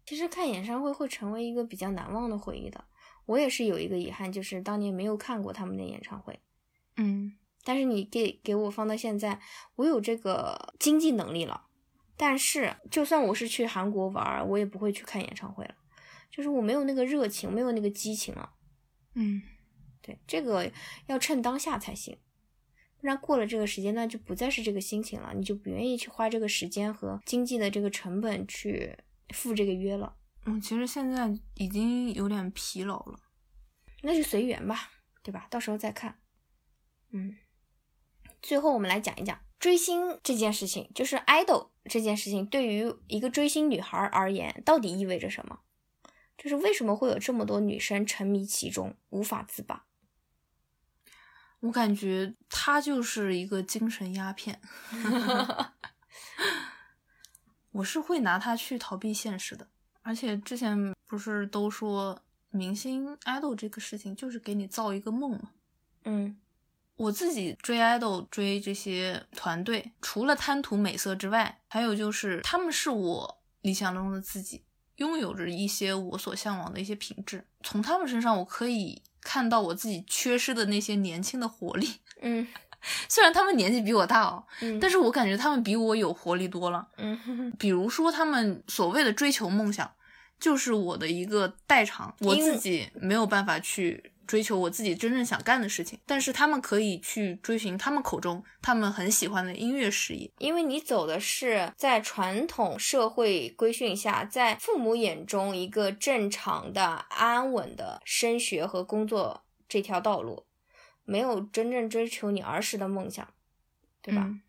[0.05, 2.85] 其实看演唱会会成为一个比较难忘的回忆的。
[3.25, 6.39] 我也是有一个遗憾，就是当年没有看过他们的演唱会。
[6.95, 7.33] 嗯
[7.63, 9.41] 但是你给给我放到现在，
[9.75, 11.65] 我有这个经济能力了。
[12.15, 15.75] 但是就算我是去韩国玩儿，我也不会去看演唱会了，
[16.31, 18.51] 就是我没有那个热情，没有那个激情了。
[19.15, 19.41] 嗯
[20.07, 20.71] 对，这个
[21.07, 22.17] 要趁当下才行，
[22.97, 28.97] 不然过了这个时间段就不再是这个心情了，你就不愿意去花这个时间和经济的这个成本去
[29.33, 30.15] 赴这个约了，
[30.45, 33.19] 嗯，其实现在已经有点疲劳了。
[34.01, 34.91] 那就随缘吧，
[35.23, 35.47] 对吧？
[35.49, 36.17] 到时候再看。
[37.11, 37.35] 嗯，
[38.41, 45.59] 最后我们来讲一讲追星这件事情，就是 idol 这件事情对于一个追星女孩而言到底意味着什么？
[46.37, 49.86] 就是为什么会有这么多女生沉迷其中，无法自拔？
[51.61, 54.61] 我感觉他就是一个精神鸦片，
[57.71, 59.67] 我是会拿它去逃避现实的。
[60.01, 65.51] 而且之前不是都说明星 idol 这个事情就是给你造一个梦吗？
[66.05, 66.37] 嗯
[66.95, 74.63] 我自己追 idol 追这些团队，除了贪图美色之外，还有就是他们是我理想中的自己，
[74.95, 77.45] 拥有着一些我所向往的一些品质。
[77.61, 81.89] 从他们身上，我可以看到我自己缺失的那些年轻的活力。
[82.23, 82.47] 嗯
[83.09, 86.87] 虽然他们年纪比我大哦，嗯，但是我感觉他们比我有活力多了。
[86.97, 89.91] 嗯比如说，他们所谓的追求梦想，
[90.39, 100.29] 就是我的一个代偿，我自己没有办法去追求我自己真正想干的事情，但是他们可以去追寻他们口中他们很喜欢的音乐事业。
[100.37, 110.45] 因为你走的是在传统社会规训下，在父母眼中一个正常的、安稳的升学和工作这条道路，
[111.05, 113.27] 没有真正追求你儿时的梦想，
[114.01, 114.23] 对吧？
[114.25, 114.41] 嗯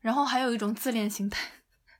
[0.00, 1.48] 然后还有一种自恋心态，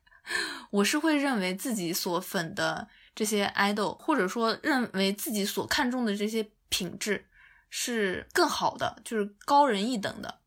[0.71, 2.87] 我是会认为自己所粉的
[3.17, 7.27] 这些 idol，或者说认为自己所看重的这些品质
[7.71, 10.41] 是更好的，就是高人一等的。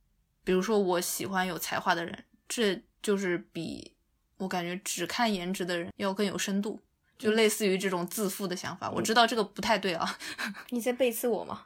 [0.43, 3.95] 比如说，我喜欢有才华的人，这就是比
[4.37, 6.81] 我感觉只看颜值的人要更有深度。
[7.17, 10.17] 就类似于这种自负的想法，我知道这个不太对啊，
[10.71, 11.65] 你在背刺我吗？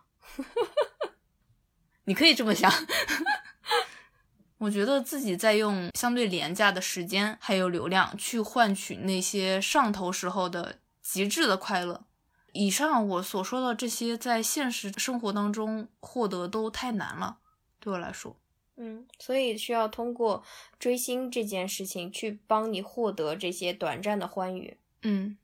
[2.06, 2.74] 你可以这么想。
[4.58, 12.04] 我觉得自己在用相对廉价的时间还有流量去换取那些上头时候的极致的快乐。
[12.54, 17.40] 以上我所说的这些，在现实生活当中获得都太难了，
[17.80, 18.38] 对我来说。
[18.78, 20.44] 嗯，所以需要通过
[20.80, 24.78] 追星这件事情去帮你获得这些短暂的欢愉。
[25.02, 25.38] 嗯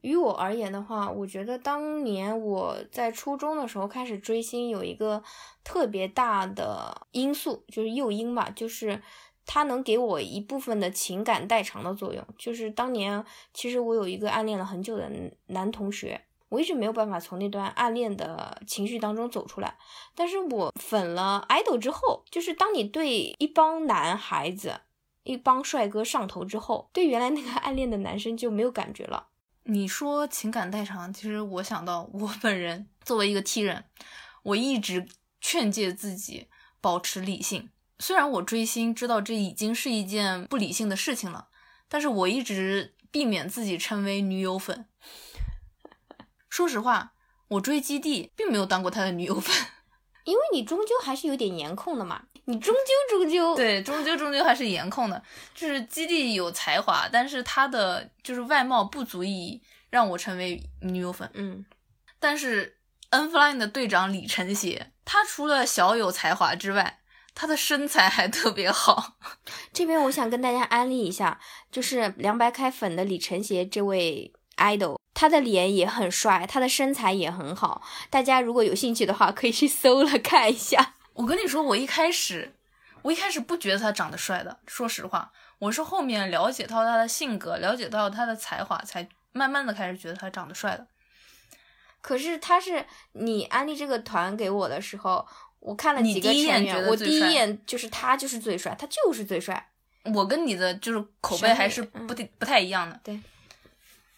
[0.00, 5.22] 于我而言的话，我觉得当年我在初中的时候开始追星，有一个
[5.62, 9.00] 特别大的因素，就是诱因吧，就是
[9.46, 12.24] 它能给我一部分的情感代偿的作用。
[12.36, 13.24] 就是当年
[13.54, 15.08] 其实我有一个暗恋了很久的
[15.46, 16.20] 男同学，
[16.52, 19.74] 我一直没有办法从那段暗恋的情绪当中走出来。
[20.14, 24.82] 但是我粉了 idol 之后，就是当你对一帮男孩子、
[25.22, 29.28] 一帮帅哥上头之后，对原来那个 暗恋的男生就没有感觉了。
[29.64, 33.84] 你说情感代偿，其实我想到我本人作为一个 T 人，
[34.42, 35.08] 我一直
[35.40, 36.48] 劝诫自己
[36.82, 37.70] 保持理性。
[37.98, 41.48] 虽然我追星知道这已经是一件不理性的事情了，
[41.88, 44.84] 但是我一直避免自己成为女友粉。
[46.52, 47.14] 说实话，
[47.48, 49.56] 我追基地并没有当过他的女友粉，
[50.24, 55.22] 因为你终究还是有点颜控的嘛，你终究终究对，终究终究还是颜控的。
[55.54, 61.30] 就是基地有才华，但是他的就是外貌不足以让我成为女友粉。
[61.32, 61.64] 嗯
[62.18, 62.76] 但是
[63.08, 67.00] N Flying 的队长李晨邪，他除了小有才华之外，
[67.34, 69.14] 他的身材还特别好。
[69.72, 71.40] 这边我想跟大家安利一下，
[71.72, 80.94] 就是凉白开粉的李晨邪这位 idol，他的脸也很帅，他的身材也很好，大家如果有兴趣的话，可以去搜了 看一下。
[81.14, 82.54] 我跟你说，我一开始，
[83.02, 90.86] 我一开始不觉得他长得帅的，说实话，我是后面了解到他的性格，了解到他的才华，才慢慢的开始觉得他长得帅的。
[92.00, 95.26] 可是他是你安利这个团给我的时候，
[95.60, 99.68] 我看了你几个第一眼成员，我第一眼就是他就是最帅，他就是最帅。
[100.12, 103.00] 我跟你的就是口碑还是嗯不太、不太一样的。
[103.04, 103.20] 对，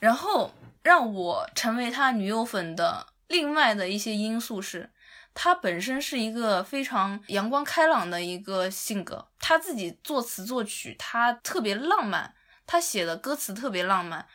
[0.04, 0.52] 然后
[0.82, 4.90] 让我成为他女友粉的另外的一些因素是，
[5.32, 12.34] 他本身是一个非常阳光开朗的一个性格，他自己作词作曲，他特别浪漫，
[12.66, 14.28] 他写的歌词特别浪漫，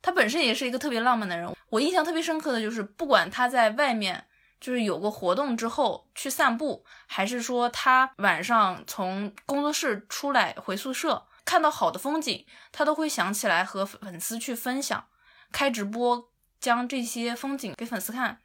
[0.00, 1.54] 他本身也是一个特别浪漫的人。
[1.68, 4.24] 我印象特别深刻的就是，不管他在外面
[4.58, 15.08] 就是有个活动之后去散步，还是说他晚上从工作室出来回宿舍，看到好的风景，他都会想起来和粉丝去分享，
[15.52, 16.30] 开直播
[16.60, 18.40] 将这些风景给粉丝看。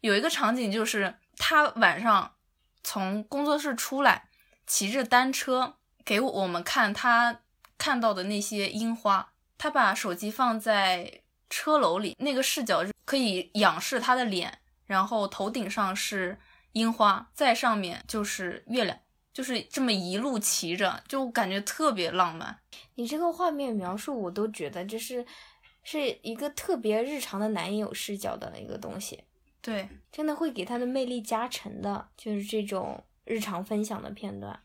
[0.00, 2.34] 有一个场景就是他晚上
[2.82, 4.28] 从工作室出来，
[4.66, 7.40] 骑着单车给我们看他
[7.76, 9.32] 看到的那些樱花。
[9.58, 11.20] 他把手机放在
[11.50, 16.38] 车楼里，那个视角可以仰视他的脸，然后头顶上是
[16.72, 18.96] 樱花，在上面就是月亮，
[19.38, 22.58] 就是这么一路骑着，就感觉特别浪漫。
[22.96, 25.24] 你这个画面描述，我都觉得这是
[25.84, 29.22] 是一个特别日常的男友视角的一个东西，
[29.62, 34.58] 对，真的会给他的魅力加成的，就是这种日常分享的片段。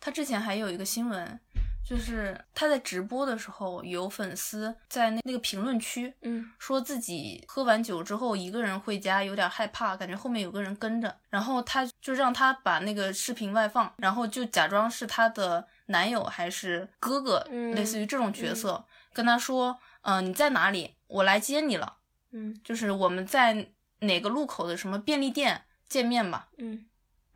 [0.00, 1.38] 他之前还有一个新闻，
[1.86, 20.96] 就是他在直播的时候，有粉丝在那那个评论区嗯说自己喝完酒之后一个人回家有点害怕，感觉后面有个人跟着，然后他就让他把那个视频外放，然后就假装是他的男友还是哥哥，嗯类似于这种角色，跟他说，嗯、你在哪里？
[21.06, 21.98] 我来接你了，
[22.32, 23.68] 嗯就是我们在
[24.00, 26.48] 哪个路口的什么便利店见面吧。
[26.58, 26.84] 嗯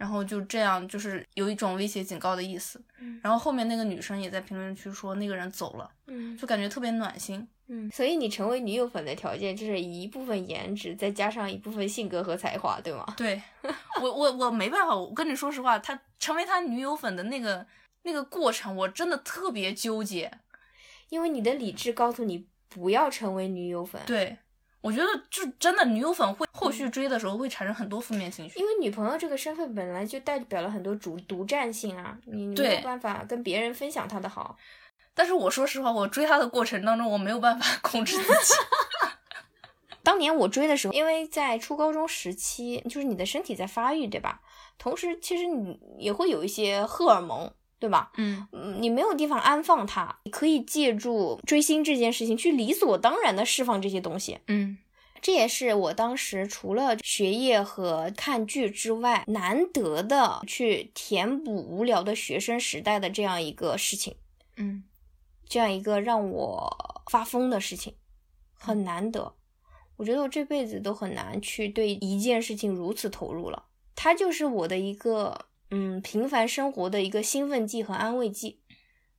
[0.01, 2.83] 然后就这样，就是有一种威胁警告的意思。
[2.99, 7.47] 嗯然后后面那个女生也在评论区说那个人走了，嗯就感觉特别暖心。
[7.67, 13.05] 嗯，所以你成为女友粉的条件就是一部分颜值，再加上一部分性格和才华，对吗？
[13.15, 13.41] 对
[14.01, 17.65] 我我我没办法，我跟你说实话，他成为他女友粉的那个
[18.05, 20.33] 那个过程，我真的特别纠结。
[21.11, 24.39] 因为你的理智告诉你不要成为女友粉，，对
[24.81, 28.59] 我觉得就真的女友粉会后续追的时候会产生很多负面情绪。
[28.59, 34.57] 因为女朋友这个身份本来就代表了很多主独占性啊，你你没有办法跟别人分享她的好。
[35.13, 38.55] 但是我说实话，我追他的过程当中，我没有办法 控制自己。
[40.03, 44.41] 当年我追的时候，因为在初高中时期，就是你的身体在发育，对吧？
[44.79, 48.13] 同时，其实你也会有一些荷尔蒙，对吧？
[48.19, 54.39] 嗯嗯，你没有地方安放它，你可以借助追星这件事情去理所当然的释放这些东西。
[54.47, 54.79] 嗯
[55.23, 64.17] 这也是我当时除了学业和看剧之外，难得的去填补无聊的学生时代的这样一个事情，
[64.57, 64.85] 嗯
[65.47, 67.95] 这样一个让我发疯的事情，
[68.55, 69.35] 很难得。
[69.97, 73.67] 我觉得我这辈子都很难去对一件事情如此投入了。
[73.95, 75.39] 它就是我的一个
[75.71, 78.61] 嗯平凡生活的一个兴奋剂和安慰剂。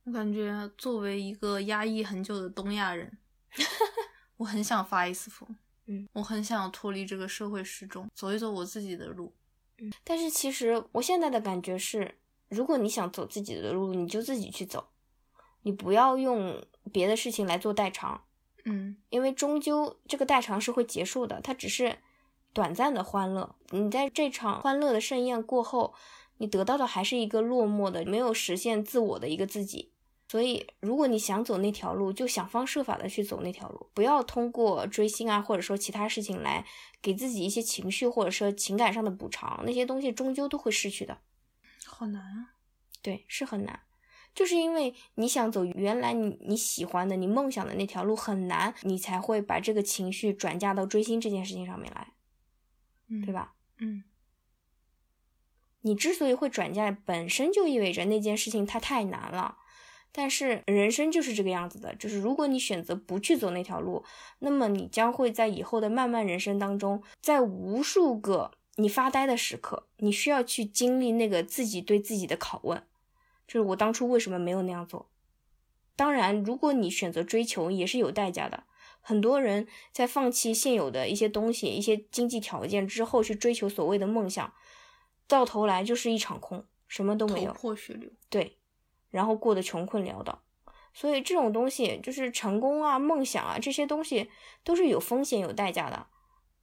[0.04, 3.18] 我感觉作为一个压抑很久的东亚人，
[4.36, 5.48] 我很想发一次疯。
[5.86, 9.32] 嗯，我很想脱离这个社会时钟，走一走我自己的路。
[9.78, 12.16] 嗯但是其实我现在的感觉是，
[12.48, 14.88] 如果你想走自己的路，你就自己去走，
[15.62, 18.22] 你不要用别的事情来做代偿，
[18.64, 21.98] 嗯因为终究这个代偿是会结束的，它只是
[22.52, 23.56] 短暂的欢乐。
[23.70, 25.94] 你在这场欢乐的盛宴过后，
[26.42, 29.92] 你得到的还是一个落寞的、没有实现自我的一个自己。
[30.28, 36.66] 所以，如果你想走那条路，就想方设法的去走那条路，不要通过追星啊，或者说其他事情来
[37.00, 41.18] 给自己一些情绪或者说情感上的补偿，那些东西终究都会失去的。
[41.86, 42.54] 好难啊。
[43.02, 43.82] 对，是很难，
[44.34, 52.12] 就是因为你想走原来你你喜欢的、你梦想的那条路很难，你才会把这个情绪转嫁到追星这件事情上面来，
[53.08, 53.32] 嗯，对？
[53.32, 53.54] 吧？
[53.78, 54.02] 嗯
[55.82, 59.58] 你之所以会转嫁，本身就意味着那件事情它太难了。
[60.14, 64.04] 但是人生就是这个样子的，就是如果你选择不去走那条路，
[64.40, 72.82] 那么你将会在以后的漫漫人生当中，在无数个你发呆的时刻，你需要去经历那个自己对自己的拷问，
[73.46, 75.08] 就是我当初为什么没有那样做。
[75.96, 78.64] 当然，如果你选择追求，也是有代价的。
[79.00, 84.52] 很多人在放弃现有的一些东西、一些经济条件之后，去追求所谓的梦想，
[85.26, 87.52] 到头来就是一场空，什么都没有。
[87.52, 88.10] 破血流。
[88.28, 88.58] 对，
[89.10, 90.42] 然后过得穷困潦倒。
[90.94, 94.30] 所以这种东西就是成功啊、梦想啊这些东西
[94.62, 96.06] 都是有风险、有代价的。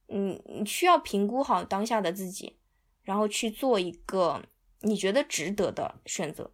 [0.08, 2.58] 嗯，你需要评估好当下的自己，
[3.02, 4.42] 然后去做一个
[4.80, 6.52] 你觉得值得的选择。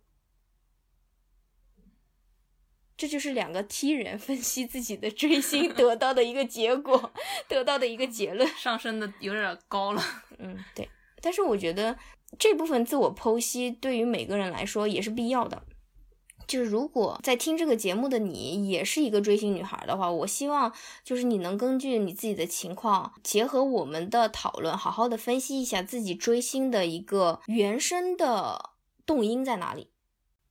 [2.97, 7.13] 这就是两个 T 人分析自己的追星 得到的一个结果，
[7.47, 8.49] 得到的一个结论。
[8.57, 10.03] 上升的有点高了。
[10.39, 10.89] 嗯，对。
[11.21, 11.97] 但是我觉得
[12.39, 15.63] 这部分自我剖析对于每个人来说也是必要的。
[16.47, 20.73] 就是如果在听这个节目的你也是一个追星女孩的话，我希望
[21.03, 28.71] 就是你能根据你自己的情况，结合我们的讨论，好好的分析一下自己追星的一个原生的
[29.05, 29.91] 动因在哪里，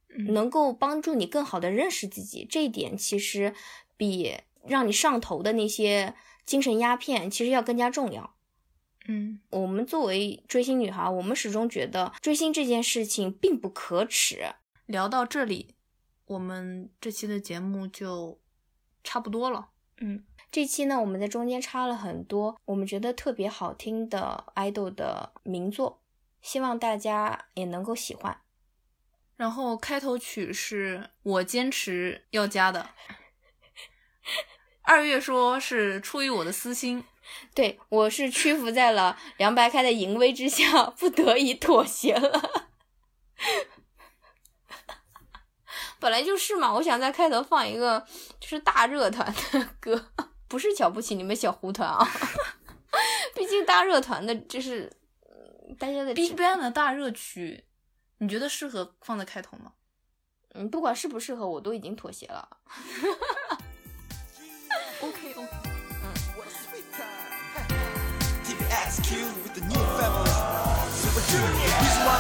[0.10, 2.46] 嗯能够帮助你更好的认识自己。
[2.50, 3.54] 这一点其实
[3.96, 6.14] 比让你上头的那些
[6.46, 8.35] 精神鸦片其实要更加重要。
[9.08, 14.56] 嗯我们作为追星女孩，我们始终觉得追星这件事情并不可耻。
[14.86, 15.76] 聊到这里，
[16.26, 18.40] 我们这期的节目就
[19.04, 19.70] 差不多了。
[19.98, 26.02] 嗯这期呢，我们在中间插了很多我们觉得特别好听的 idol 的名作，
[26.42, 28.42] 希望大家也能够喜欢。
[29.36, 32.92] 然后开头曲是我坚持要加的。
[34.82, 37.04] 二月说是出于我的私心，
[37.54, 42.66] 对我是屈服在了凉白开的淫威之下，不得已妥协了。
[46.00, 48.06] 本来就是嘛，我想在开头放一个
[48.40, 50.12] 就是大热团的歌，
[50.48, 52.08] 不是瞧不起你们小胡团啊，
[53.34, 54.92] 毕竟大热团的就是
[55.24, 57.66] 嗯大家的 Big Bang 的大热曲，
[58.20, 59.74] 你觉得适合放在开头吗？
[60.54, 62.58] 嗯，不管适不适合，我都已经妥协了。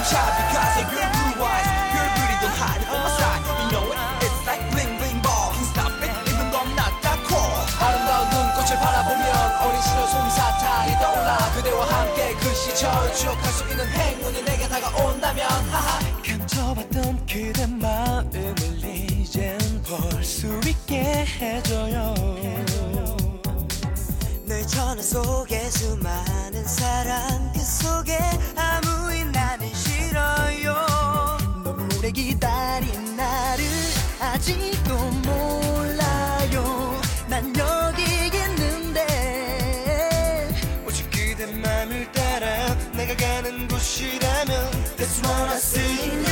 [0.10, 1.68] Shy because of your blue eyes.
[1.95, 3.41] Your beauty don't hide from my side.
[3.61, 3.99] You know it.
[4.26, 5.49] It's like bling bling ball.
[5.53, 7.53] Can't stop it even though I'm not that cool.
[7.82, 9.27] 아름다운 눈꽃을 바라보면
[9.65, 15.99] 어린 시절 솜사탕이 떠올라 그대와 함께 그 시절 추억할 수 있는 행운이 내게 다가온다면 하하
[16.23, 22.14] 감춰봤던 그대 마음을 이젠 볼 수 있게 해줘요
[24.48, 28.18] 널 전화 속에 수많은 사람 그 속에
[28.56, 29.68] 아무인 나는
[30.16, 30.74] 기다려요.
[31.64, 33.66] 너무 오래 기다린 나를
[34.20, 37.02] 아직도 몰라요.
[37.28, 38.04] 난 여기
[38.38, 39.06] 있는데
[40.88, 46.25] 오직 그대 맘을 따라 내가 가는 곳이라면 That's what I see.